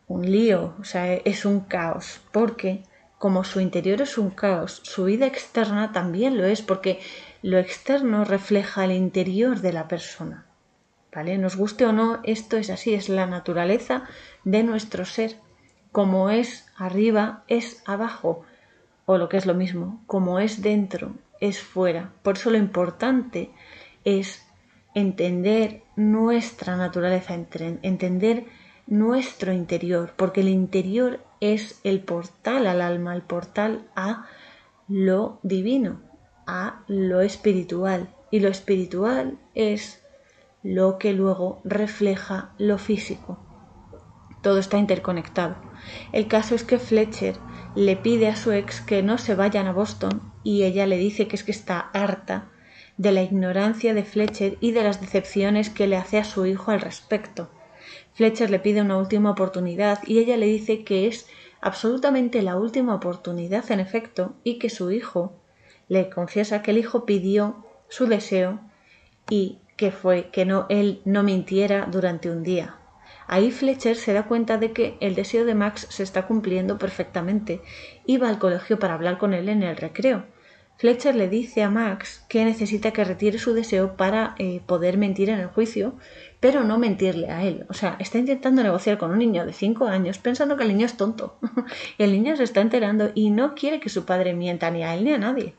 [0.07, 2.83] un lío, o sea, es un caos, porque
[3.17, 6.99] como su interior es un caos, su vida externa también lo es, porque
[7.41, 10.45] lo externo refleja el interior de la persona.
[11.13, 11.38] ¿Vale?
[11.38, 14.04] Nos guste o no, esto es así, es la naturaleza
[14.43, 15.38] de nuestro ser.
[15.91, 18.45] Como es arriba, es abajo.
[19.06, 22.13] O lo que es lo mismo, como es dentro, es fuera.
[22.22, 23.50] Por eso lo importante
[24.06, 24.45] es
[24.93, 28.45] entender nuestra naturaleza, entender
[28.86, 34.26] nuestro interior, porque el interior es el portal al alma, el portal a
[34.88, 36.02] lo divino,
[36.45, 38.10] a lo espiritual.
[38.32, 39.98] Y lo espiritual es
[40.63, 43.38] lo que luego refleja lo físico.
[44.41, 45.56] Todo está interconectado.
[46.12, 47.38] El caso es que Fletcher
[47.76, 51.28] le pide a su ex que no se vayan a Boston y ella le dice
[51.28, 52.50] que es que está harta
[52.98, 56.72] de la ignorancia de Fletcher y de las decepciones que le hace a su hijo
[56.72, 57.50] al respecto.
[58.13, 61.28] Fletcher le pide una última oportunidad y ella le dice que es
[61.62, 65.34] absolutamente la última oportunidad en efecto y que su hijo
[65.88, 68.60] le confiesa que el hijo pidió su deseo
[69.30, 72.75] y que fue que no él no mintiera durante un día.
[73.27, 77.61] Ahí Fletcher se da cuenta de que el deseo de Max se está cumpliendo perfectamente
[78.05, 80.25] y va al colegio para hablar con él en el recreo.
[80.75, 85.29] Fletcher le dice a Max que necesita que retire su deseo para eh, poder mentir
[85.29, 85.95] en el juicio,
[86.41, 87.65] pero no mentirle a él.
[87.69, 90.87] O sea, está intentando negociar con un niño de 5 años pensando que el niño
[90.87, 91.39] es tonto.
[91.97, 95.05] el niño se está enterando y no quiere que su padre mienta ni a él
[95.05, 95.55] ni a nadie.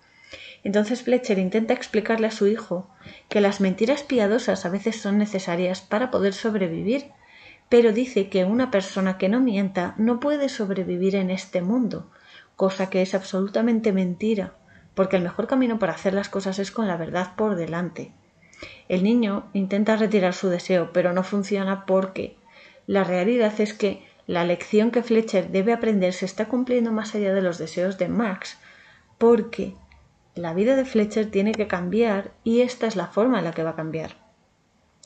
[0.62, 2.88] Entonces Fletcher intenta explicarle a su hijo
[3.28, 7.12] que las mentiras piadosas a veces son necesarias para poder sobrevivir
[7.70, 12.10] pero dice que una persona que no mienta no puede sobrevivir en este mundo,
[12.56, 14.54] cosa que es absolutamente mentira,
[14.94, 18.12] porque el mejor camino para hacer las cosas es con la verdad por delante.
[18.88, 22.36] El niño intenta retirar su deseo, pero no funciona porque
[22.88, 27.32] la realidad es que la lección que Fletcher debe aprender se está cumpliendo más allá
[27.32, 28.58] de los deseos de Max,
[29.16, 29.76] porque
[30.40, 33.62] la vida de Fletcher tiene que cambiar y esta es la forma en la que
[33.62, 34.16] va a cambiar.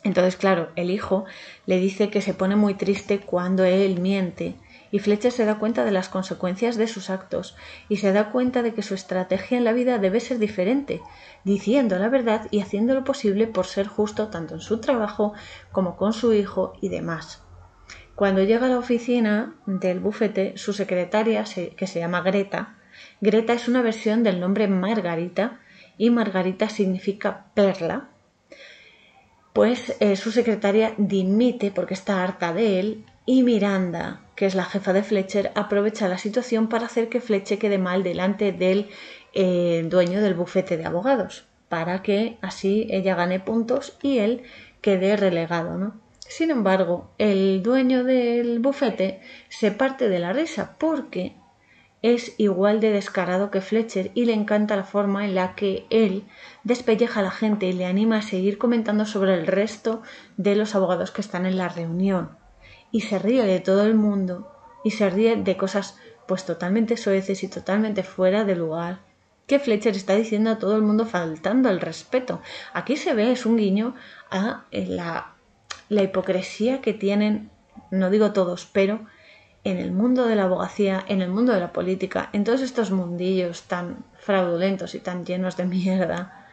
[0.04, 1.24] Entonces, claro, el hijo
[1.66, 4.54] le dice que se pone muy triste cuando él miente
[4.90, 7.56] y Fletcher se da cuenta de las consecuencias de sus actos
[7.88, 11.00] y se da cuenta de que su estrategia en la vida debe ser diferente,
[11.42, 15.32] diciendo la verdad y haciendo lo posible por ser justo tanto en su trabajo
[15.72, 17.42] como con su hijo y demás.
[18.14, 21.42] Cuando llega a la oficina del bufete, su secretaria,
[21.76, 22.76] que se llama Greta,
[23.26, 25.58] Greta es una versión del nombre Margarita
[25.96, 28.10] y Margarita significa perla
[29.54, 34.66] pues eh, su secretaria dimite porque está harta de él y Miranda, que es la
[34.66, 38.90] jefa de Fletcher, aprovecha la situación para hacer que Fletcher quede mal delante del
[39.32, 44.42] eh, dueño del bufete de abogados, para que así ella gane puntos y él
[44.82, 45.94] quede relegado.
[46.18, 51.36] Sin embargo, el dueño del bufete se parte de la risa porque
[52.04, 56.24] es igual de descarado que Fletcher y le encanta la forma en la que él
[56.62, 60.02] despelleja a la gente y le anima a seguir comentando sobre el resto
[60.36, 62.36] de los abogados que están en la reunión.
[62.92, 64.52] Y se ríe de todo el mundo
[64.84, 68.98] y se ríe de cosas pues totalmente soeces y totalmente fuera de lugar
[69.46, 72.42] que Fletcher está diciendo a todo el mundo faltando el respeto.
[72.74, 73.94] Aquí se ve, es un guiño
[74.30, 75.32] a eh, la,
[75.88, 77.50] la hipocresía que tienen,
[77.90, 79.06] no digo todos, pero
[79.64, 82.90] en el mundo de la abogacía, en el mundo de la política, en todos estos
[82.90, 86.46] mundillos tan fraudulentos y tan llenos de mierda,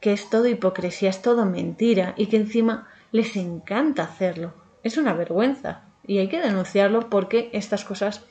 [0.00, 4.52] que es todo hipocresía, es todo mentira y que encima les encanta hacerlo.
[4.82, 8.24] Es una vergüenza y hay que denunciarlo porque estas cosas,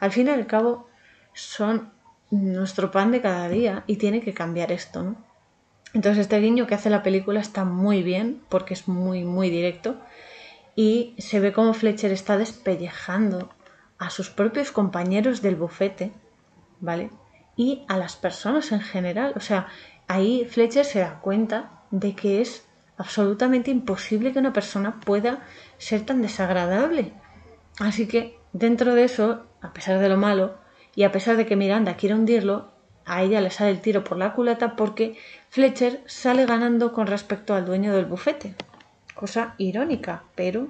[0.00, 0.88] al fin y al cabo,
[1.34, 1.90] son
[2.30, 5.16] nuestro pan de cada día y tiene que cambiar esto, ¿no?
[5.92, 9.96] Entonces este guiño que hace la película está muy bien porque es muy, muy directo
[10.74, 13.50] y se ve como Fletcher está despellejando
[13.98, 16.12] a sus propios compañeros del bufete,
[16.80, 17.10] ¿vale?
[17.56, 19.32] Y a las personas en general.
[19.36, 19.68] O sea,
[20.08, 22.66] ahí Fletcher se da cuenta de que es
[22.98, 25.40] absolutamente imposible que una persona pueda
[25.78, 27.12] ser tan desagradable.
[27.78, 30.58] Así que dentro de eso, a pesar de lo malo,
[30.94, 32.72] y a pesar de que Miranda quiere hundirlo,
[33.04, 35.16] a ella le sale el tiro por la culata porque
[35.50, 38.54] Fletcher sale ganando con respecto al dueño del bufete.
[39.14, 40.68] Cosa irónica, pero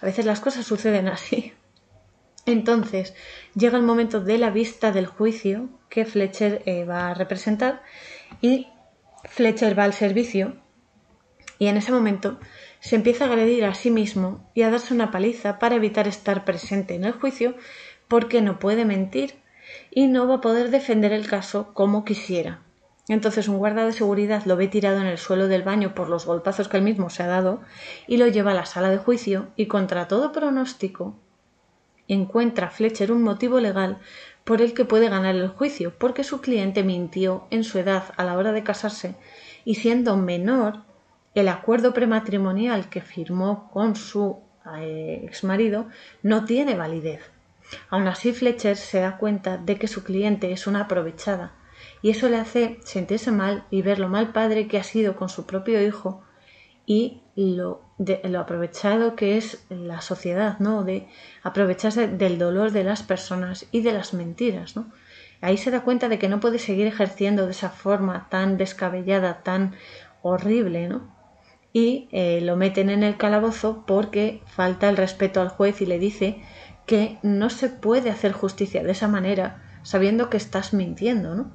[0.00, 1.52] a veces las cosas suceden así.
[2.46, 3.14] Entonces
[3.54, 7.82] llega el momento de la vista del juicio que Fletcher eh, va a representar
[8.40, 8.68] y
[9.24, 10.56] Fletcher va al servicio
[11.58, 12.38] y en ese momento
[12.80, 16.44] se empieza a agredir a sí mismo y a darse una paliza para evitar estar
[16.44, 17.54] presente en el juicio
[18.08, 19.36] porque no puede mentir
[19.90, 22.60] y no va a poder defender el caso como quisiera.
[23.08, 26.26] Entonces un guarda de seguridad lo ve tirado en el suelo del baño por los
[26.26, 27.62] golpazos que él mismo se ha dado
[28.06, 31.18] y lo lleva a la sala de juicio y contra todo pronóstico
[32.08, 33.98] encuentra Fletcher un motivo legal
[34.44, 38.24] por el que puede ganar el juicio, porque su cliente mintió en su edad a
[38.24, 39.16] la hora de casarse
[39.64, 40.82] y siendo menor,
[41.34, 44.38] el acuerdo prematrimonial que firmó con su
[44.78, 45.88] eh, exmarido
[46.22, 47.22] no tiene validez.
[47.88, 51.52] Aun así, Fletcher se da cuenta de que su cliente es una aprovechada,
[52.02, 55.28] y eso le hace sentirse mal y ver lo mal padre que ha sido con
[55.28, 56.22] su propio hijo
[56.86, 60.84] y lo, lo aprovechado que es la sociedad, ¿no?
[60.84, 61.08] De
[61.42, 64.86] aprovecharse del dolor de las personas y de las mentiras, ¿no?
[65.40, 69.42] Ahí se da cuenta de que no puede seguir ejerciendo de esa forma tan descabellada,
[69.42, 69.74] tan
[70.22, 71.14] horrible, ¿no?
[71.72, 75.98] Y eh, lo meten en el calabozo porque falta el respeto al juez y le
[75.98, 76.42] dice
[76.86, 81.52] que no se puede hacer justicia de esa manera sabiendo que estás mintiendo, ¿no?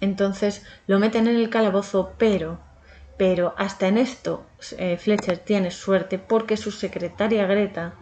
[0.00, 2.58] Entonces lo meten en el calabozo, pero,
[3.16, 4.46] pero hasta en esto
[4.78, 7.94] eh, Fletcher tiene suerte porque su secretaria Greta,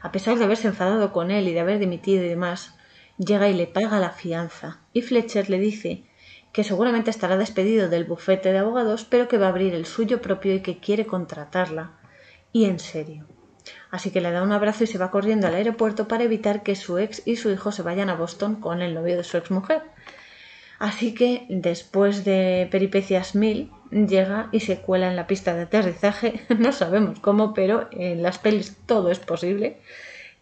[0.00, 2.74] a pesar de haberse enfadado con él y de haber dimitido y demás,
[3.18, 4.80] llega y le paga la fianza.
[4.92, 6.04] Y Fletcher le dice
[6.52, 10.22] que seguramente estará despedido del bufete de abogados, pero que va a abrir el suyo
[10.22, 11.98] propio y que quiere contratarla.
[12.52, 13.26] Y en serio.
[13.90, 16.76] Así que le da un abrazo y se va corriendo al aeropuerto para evitar que
[16.76, 19.50] su ex y su hijo se vayan a Boston con el novio de su ex
[19.50, 19.82] mujer.
[20.78, 26.40] Así que después de peripecias mil, llega y se cuela en la pista de aterrizaje,
[26.58, 29.78] no sabemos cómo, pero en las pelis todo es posible,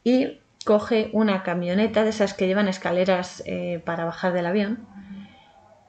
[0.05, 4.87] y coge una camioneta de esas que llevan escaleras eh, para bajar del avión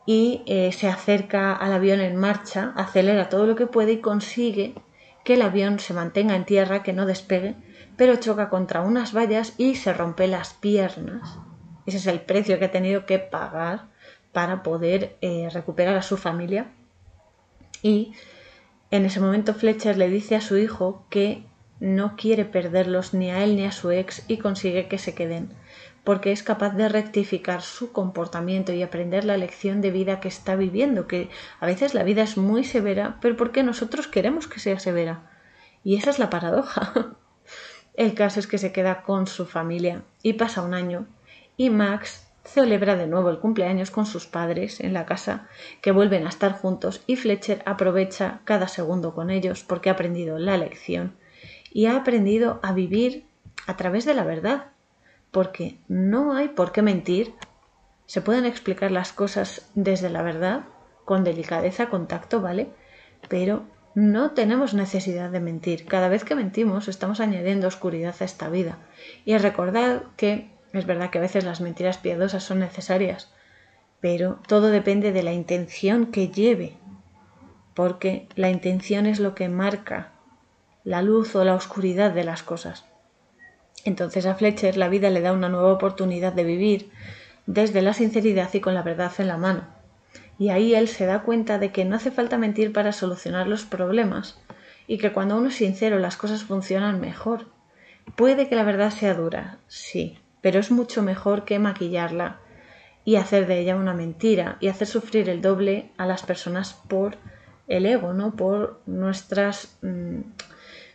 [0.05, 4.75] y eh, se acerca al avión en marcha, acelera todo lo que puede y consigue
[5.23, 7.55] que el avión se mantenga en tierra, que no despegue,
[7.95, 11.37] pero choca contra unas vallas y se rompe las piernas.
[11.85, 13.85] Ese es el precio que ha tenido que pagar
[14.33, 16.67] para poder eh, recuperar a su familia.
[17.83, 18.13] Y
[18.89, 21.45] en ese momento Fletcher le dice a su hijo que
[21.79, 25.53] no quiere perderlos ni a él ni a su ex y consigue que se queden,
[26.03, 30.55] porque es capaz de rectificar su comportamiento y aprender la lección de vida que está
[30.55, 34.79] viviendo, que a veces la vida es muy severa, pero porque nosotros queremos que sea
[34.79, 35.29] severa.
[35.83, 37.17] Y esa es la paradoja.
[37.95, 41.05] El caso es que se queda con su familia y pasa un año
[41.57, 45.47] y Max celebra de nuevo el cumpleaños con sus padres en la casa,
[45.81, 50.37] que vuelven a estar juntos y Fletcher aprovecha cada segundo con ellos porque ha aprendido
[50.37, 51.15] la lección
[51.71, 53.25] y ha aprendido a vivir
[53.65, 54.67] a través de la verdad,
[55.31, 57.33] porque no hay por qué mentir.
[58.05, 60.65] Se pueden explicar las cosas desde la verdad,
[61.05, 62.69] con delicadeza, con tacto, ¿vale?
[63.29, 63.63] Pero
[63.95, 65.85] no tenemos necesidad de mentir.
[65.85, 68.77] Cada vez que mentimos estamos añadiendo oscuridad a esta vida.
[69.25, 73.31] Y recordad que es verdad que a veces las mentiras piadosas son necesarias,
[74.01, 76.75] pero todo depende de la intención que lleve,
[77.73, 80.11] porque la intención es lo que marca
[80.83, 82.85] la luz o la oscuridad de las cosas.
[83.85, 86.91] Entonces a Fletcher la vida le da una nueva oportunidad de vivir
[87.45, 89.67] desde la sinceridad y con la verdad en la mano.
[90.39, 93.65] Y ahí él se da cuenta de que no hace falta mentir para solucionar los
[93.65, 94.39] problemas
[94.87, 97.47] y que cuando uno es sincero las cosas funcionan mejor.
[98.15, 102.41] Puede que la verdad sea dura, sí, pero es mucho mejor que maquillarla
[103.05, 107.17] y hacer de ella una mentira y hacer sufrir el doble a las personas por
[107.67, 108.35] el ego, ¿no?
[108.35, 110.19] Por nuestras mm,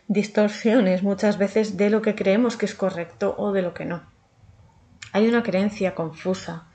[0.07, 4.03] distorsiones muchas veces de lo que creemos que es correcto o de lo que no.
[5.13, 6.67] Hay una creencia confusa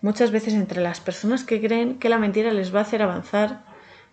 [0.00, 3.64] muchas veces entre las personas que creen que la mentira les va a hacer avanzar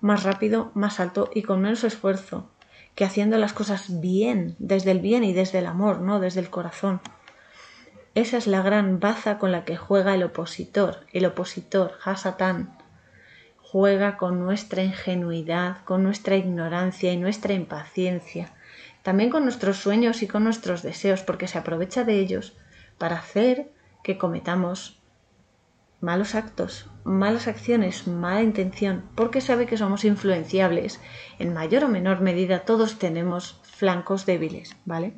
[0.01, 2.49] más rápido, más alto y con menos esfuerzo,
[2.95, 6.49] que haciendo las cosas bien, desde el bien y desde el amor, no desde el
[6.49, 6.99] corazón.
[8.17, 11.05] Esa es la gran baza con la que juega el opositor.
[11.13, 12.75] El opositor, Hasatán,
[13.61, 18.55] juega con nuestra ingenuidad, con nuestra ignorancia y nuestra impaciencia,
[19.03, 22.57] también con nuestros sueños y con nuestros deseos, porque se aprovecha de ellos
[22.97, 23.69] para hacer
[24.03, 24.99] que cometamos
[26.01, 30.99] malos actos, malas acciones, mala intención, porque sabe que somos influenciables.
[31.37, 35.13] En mayor o menor medida todos tenemos flancos débiles, ¿vale?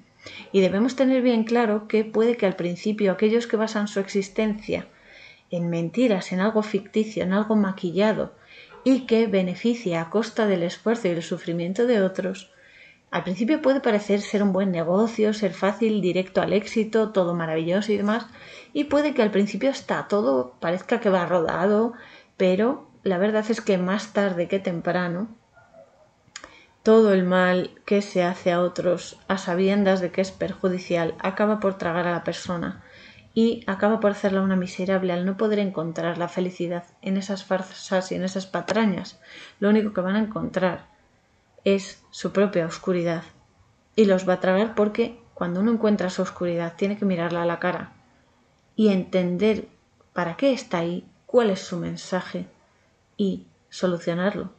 [0.52, 4.88] Y debemos tener bien claro que puede que al principio aquellos que basan su existencia
[5.52, 8.34] en mentiras, en algo ficticio, en algo maquillado
[8.84, 12.52] y que beneficia a costa del esfuerzo y el sufrimiento de otros,
[13.12, 17.92] al principio puede parecer ser un buen negocio, ser fácil, directo al éxito, todo maravilloso
[17.92, 18.28] y demás,
[18.72, 21.94] y puede que al principio está todo parezca que va rodado,
[22.38, 25.28] pero la verdad es que más tarde que temprano
[26.84, 31.60] todo el mal que se hace a otros a sabiendas de que es perjudicial acaba
[31.60, 32.84] por tragar a la persona
[33.34, 38.12] y acaba por hacerla una miserable al no poder encontrar la felicidad en esas farsas
[38.12, 39.20] y en esas patrañas.
[39.60, 40.88] Lo único que van a encontrar
[41.64, 43.24] es su propia oscuridad
[43.96, 47.46] y los va a tragar porque cuando uno encuentra su oscuridad tiene que mirarla a
[47.46, 47.94] la cara
[48.76, 49.68] y entender
[50.14, 52.48] para qué está ahí, cuál es su mensaje
[53.18, 54.52] y solucionarlo,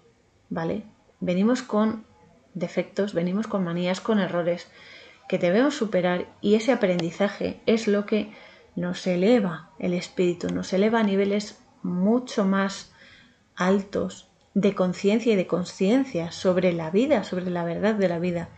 [0.48, 0.84] ¿vale?
[1.20, 2.04] Venimos con
[2.54, 4.68] defectos, venimos con manías, con errores
[5.28, 8.32] que debemos superar y ese aprendizaje es lo que
[8.76, 12.92] nos eleva el espíritu, nos eleva a niveles mucho más
[13.56, 18.48] altos de conciencia y de conciencia sobre la vida, sobre la verdad de la vida.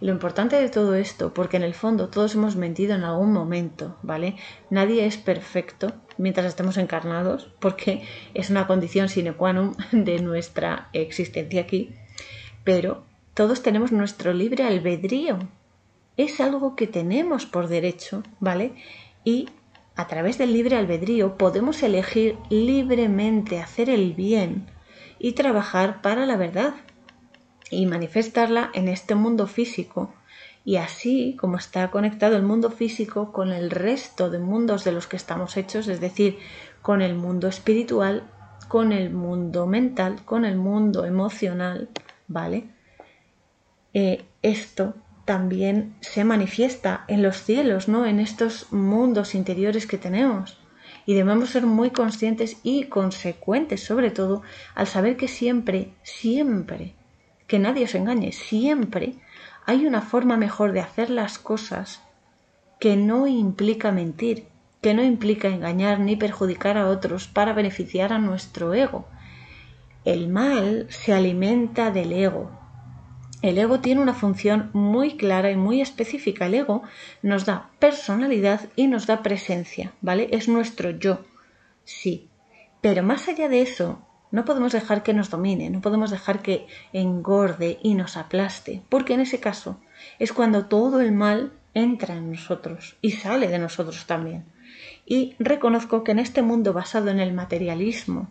[0.00, 3.96] lo importante de todo esto, porque en el fondo todos hemos mentido en algún momento,
[4.02, 4.36] ¿vale?
[4.70, 8.02] Nadie es perfecto mientras estemos encarnados, porque
[8.34, 11.94] es una condición sine qua non de nuestra existencia aquí,
[12.62, 13.04] pero
[13.34, 15.38] todos tenemos nuestro libre albedrío.
[16.16, 18.74] Es algo que tenemos por derecho, ¿vale?
[19.24, 19.48] Y
[19.96, 24.66] a través del libre albedrío podemos elegir libremente hacer el bien
[25.18, 26.74] y trabajar para la verdad
[27.70, 30.14] y manifestarla en este mundo físico.
[30.64, 35.06] Y así como está conectado el mundo físico con el resto de mundos de los
[35.06, 36.38] que estamos hechos, es decir,
[36.82, 38.22] con el mundo espiritual,
[38.68, 41.88] con el mundo mental, con el mundo emocional,
[42.28, 42.73] ¿vale?
[43.94, 48.04] Eh, esto también se manifiesta en los cielos, ¿no?
[48.04, 50.58] En estos mundos interiores que tenemos.
[51.06, 54.42] Y debemos ser muy conscientes y consecuentes, sobre todo,
[54.74, 56.94] al saber que siempre, siempre,
[57.46, 59.14] que nadie os engañe, siempre
[59.66, 62.02] hay una forma mejor de hacer las cosas
[62.80, 64.46] que no implica mentir,
[64.82, 69.06] que no implica engañar ni perjudicar a otros para beneficiar a nuestro ego.
[70.04, 72.50] El mal se alimenta del ego,
[73.44, 76.46] el ego tiene una función muy clara y muy específica.
[76.46, 76.82] El ego
[77.20, 80.28] nos da personalidad y nos da presencia, ¿vale?
[80.32, 81.26] Es nuestro yo,
[81.84, 82.30] sí.
[82.80, 86.66] Pero más allá de eso, no podemos dejar que nos domine, no podemos dejar que
[86.94, 89.78] engorde y nos aplaste, porque en ese caso
[90.18, 94.46] es cuando todo el mal entra en nosotros y sale de nosotros también.
[95.04, 98.30] Y reconozco que en este mundo basado en el materialismo,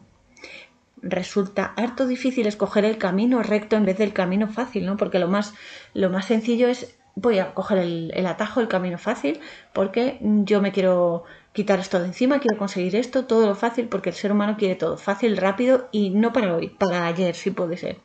[1.03, 4.97] resulta harto difícil escoger el camino recto en vez del camino fácil, ¿no?
[4.97, 5.53] Porque lo más,
[5.93, 9.39] lo más sencillo es voy a coger el, atajo, el camino fácil,
[9.73, 14.09] porque yo me quiero quitar esto de encima, quiero conseguir esto, todo lo fácil, porque
[14.09, 17.77] el ser humano quiere todo fácil, rápido y no para hoy, para ayer, si puede
[17.77, 17.99] ser.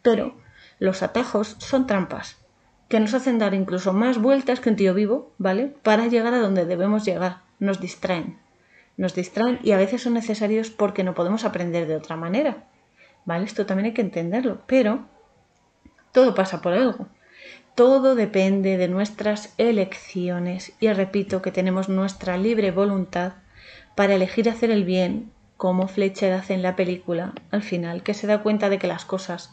[0.00, 0.34] Pero
[0.78, 2.38] los atajos son trampas
[2.88, 5.74] que nos hacen dar incluso más vueltas que un tío vivo, ¿vale?
[5.82, 8.38] Para llegar a donde debemos llegar, nos distraen
[8.98, 12.68] nos distraen y a veces son necesarios porque no podemos aprender de otra manera.
[13.24, 13.44] ¿Vale?
[13.44, 15.06] Esto también hay que entenderlo, pero
[16.12, 17.06] todo pasa por algo.
[17.74, 23.34] Todo depende de nuestras elecciones y repito que tenemos nuestra libre voluntad
[23.94, 28.26] para elegir hacer el bien, como Fletcher hace en la película al final, que se
[28.26, 29.52] da cuenta de que las cosas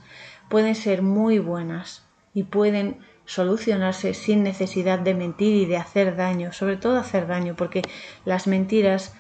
[0.50, 6.52] pueden ser muy buenas y pueden solucionarse sin necesidad de mentir y de hacer daño,
[6.54, 7.82] sobre todo hacer daño, porque
[8.24, 9.16] las mentiras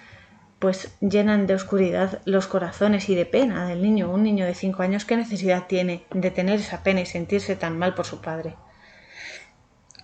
[0.59, 4.09] pues llenan de oscuridad los corazones y de pena del niño.
[4.09, 7.77] Un niño de cinco años, ¿qué necesidad tiene de tener esa pena y sentirse tan
[7.77, 8.55] mal por su padre?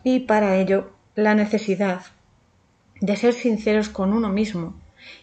[0.04, 2.02] Y para ello, la necesidad
[3.00, 4.76] de ser sinceros con uno mismo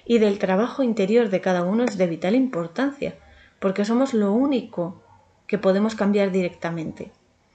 [0.04, 3.16] y del trabajo interior de cada uno es de vital importancia,
[3.60, 5.02] porque somos lo único
[5.46, 7.12] que podemos cambiar directamente.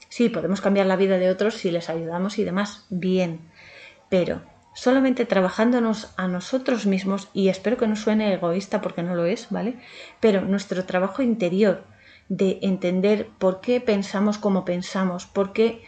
[0.10, 3.40] Sí, podemos cambiar la vida de otros si les ayudamos y demás, bien,
[4.10, 4.42] pero
[4.74, 9.48] solamente trabajándonos a nosotros mismos, y espero que no suene egoísta porque no lo es,
[9.50, 9.80] ¿vale?
[10.20, 11.84] Pero nuestro trabajo interior
[12.30, 15.84] de entender por qué pensamos como pensamos, por qué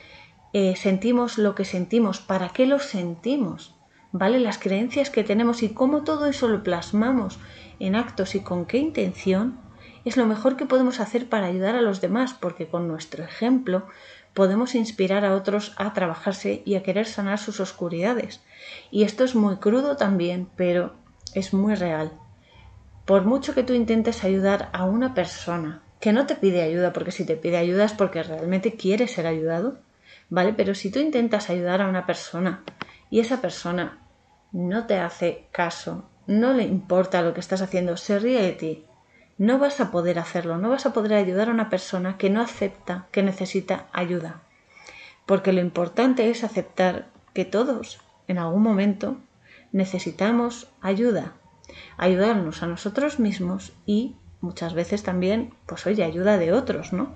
[0.54, 3.76] eh, sentimos lo que sentimos, para qué lo sentimos,
[4.12, 4.40] ¿vale?
[4.40, 7.40] Las creencias que tenemos y cómo todo eso lo plasmamos
[7.80, 9.60] en actos y con qué intención,
[10.06, 13.88] es lo mejor que podemos hacer para ayudar a los demás, porque con nuestro ejemplo
[14.34, 18.42] podemos inspirar a otros a trabajarse y a querer sanar sus oscuridades.
[18.96, 20.94] Y esto es muy crudo también, pero
[21.34, 22.14] es muy real.
[23.04, 27.12] Por mucho que tú intentes ayudar a una persona que no te pide ayuda, porque
[27.12, 29.80] si te pide ayuda es porque realmente quiere ser ayudado,
[30.30, 30.54] ¿vale?
[30.54, 32.64] Pero si tú intentas ayudar a una persona
[33.10, 34.00] y esa persona
[34.54, 38.86] no te hace caso, no le importa lo que estás haciendo, se ríe de ti,
[39.38, 42.40] no vas a poder hacerlo, no vas a poder ayudar a una persona que no
[42.40, 44.44] acepta que necesita ayuda.
[45.26, 49.18] Porque lo importante es aceptar que todos, en algún momento,
[49.72, 51.34] necesitamos ayuda.
[51.98, 57.14] Ayudarnos a nosotros mismos y muchas veces también, pues oye, ayuda de otros, ¿no?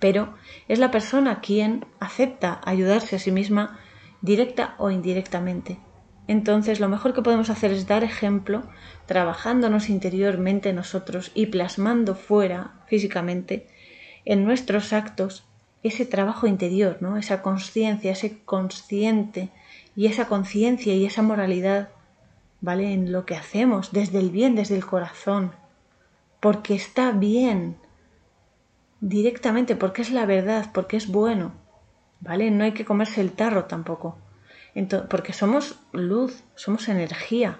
[0.00, 0.34] Pero
[0.68, 3.78] es la persona quien acepta ayudarse a sí misma
[4.22, 5.78] directa o indirectamente.
[6.28, 8.62] Entonces lo mejor que podemos hacer es dar ejemplo,
[9.06, 13.68] trabajándonos interiormente nosotros y plasmando fuera físicamente
[14.24, 15.44] en nuestros actos
[15.82, 17.16] ese trabajo interior, ¿no?
[17.16, 19.50] esa conciencia, ese consciente
[19.96, 21.90] y esa conciencia y esa moralidad,
[22.60, 22.92] ¿vale?
[22.92, 25.52] En lo que hacemos, desde el bien, desde el corazón,
[26.40, 27.76] porque está bien,
[29.00, 31.52] directamente, porque es la verdad, porque es bueno,
[32.20, 32.50] ¿vale?
[32.50, 34.16] No hay que comerse el tarro tampoco
[35.08, 37.58] porque somos luz, somos energía.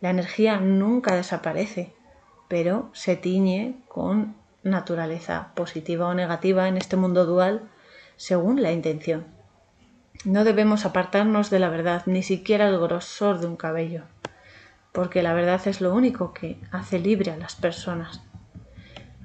[0.00, 1.92] La energía nunca desaparece,
[2.48, 7.62] pero se tiñe con naturaleza positiva o negativa en este mundo dual
[8.16, 9.24] según la intención.
[10.24, 14.02] No debemos apartarnos de la verdad, ni siquiera el grosor de un cabello,
[14.92, 18.22] porque la verdad es lo único que hace libre a las personas.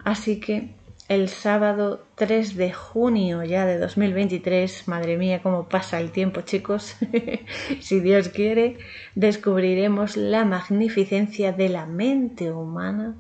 [0.04, 0.76] Así que
[1.12, 4.88] el sábado 3 de junio ya de 2023.
[4.88, 6.96] Madre mía, cómo pasa el tiempo, chicos.
[7.82, 8.78] si Dios quiere,
[9.16, 13.16] descubriremos la magnificencia de la mente humana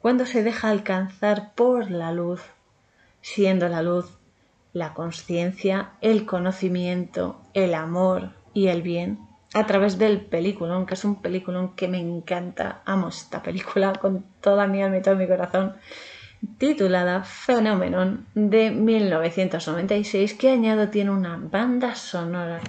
[0.00, 2.42] cuando se deja alcanzar por la luz,
[3.20, 4.15] siendo la luz
[4.76, 9.20] la conciencia, el conocimiento, el amor y el bien
[9.54, 12.82] a través del peliculón, que es un peliculón que me encanta.
[12.84, 15.76] Amo esta película con toda mi alma y todo mi corazón
[16.58, 22.60] titulada Phenomenon de 1996 que añado tiene una banda sonora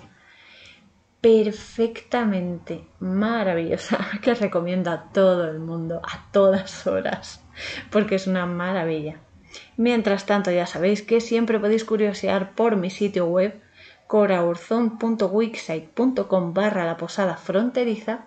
[1.20, 7.43] perfectamente maravillosa que recomiendo a todo el mundo a todas horas
[7.91, 9.26] porque es una maravilla.
[9.76, 13.60] Mientras tanto ya sabéis que siempre podéis curiosear por mi sitio web
[14.08, 18.26] coraurzon.wixsite.com barra la posada fronteriza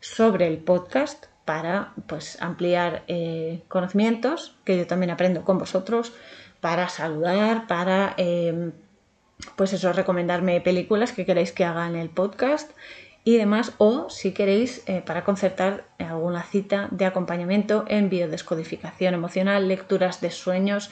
[0.00, 6.14] sobre el podcast para pues ampliar eh, conocimientos que yo también aprendo con vosotros
[6.60, 8.72] para saludar para em,
[9.56, 12.70] pues eso recomendarme películas que queráis que haga en el podcast
[13.24, 19.66] y demás o si queréis eh, para concertar alguna cita de acompañamiento en biodescodificación emocional
[19.66, 20.90] lecturas de sueños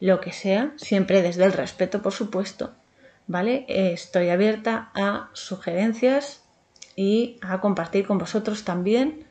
[0.00, 2.72] lo que sea siempre desde el respeto por supuesto
[3.26, 3.64] ¿vale?
[3.68, 6.44] Estoy abierta a sugerencias
[6.96, 9.26] y a compartir con vosotros también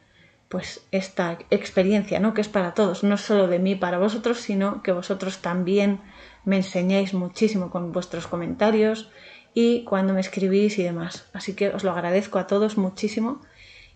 [0.49, 2.35] pues esta experiencia, ¿no?
[2.35, 5.99] Que es para todos, no solo de mí para vosotros, sino que vosotros también
[6.45, 9.09] me enseñáis muchísimo con vuestros comentarios
[9.53, 11.25] y cuando me escribís y demás.
[11.33, 13.41] Así que os lo agradezco a todos muchísimo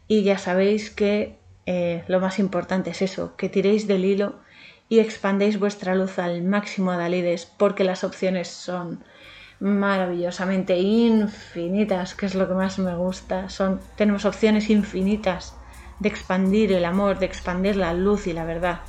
[0.08, 1.36] y ya sabéis que
[1.66, 4.36] eh, lo más importante es eso, que tiréis del hilo
[4.90, 9.04] y expandéis vuestra luz al máximo a Dalides porque las opciones son
[9.60, 13.50] maravillosamente infinitas, que es lo que más me gusta.
[13.50, 15.56] Son, tenemos opciones infinitas
[16.00, 18.82] de expandir el amor, de expandir la luz y la verdad.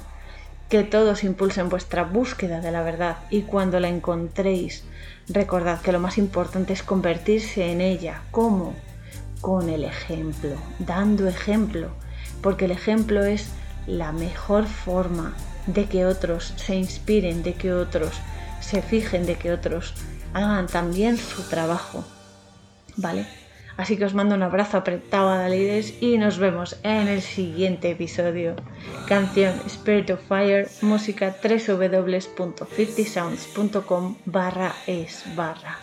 [0.68, 4.84] Que todos impulsen vuestra búsqueda de la verdad y cuando la encontréis,
[5.28, 8.22] recordad que lo más importante es convertirse en ella.
[8.30, 8.74] ¿Cómo?
[9.40, 11.90] Con el ejemplo, dando ejemplo,
[12.42, 13.50] porque el ejemplo es
[13.86, 15.34] la mejor forma
[15.66, 18.12] de que otros se inspiren, de que otros
[18.60, 19.94] se fijen, de que otros
[20.34, 22.04] hagan también su trabajo,
[22.96, 23.26] ¿vale?
[23.78, 27.92] Así que os mando un abrazo apretado a Dalides y nos vemos en el siguiente
[27.92, 28.56] episodio.
[29.06, 35.78] Canción Spirit of Fire, música www.50sounds.com barra es barra.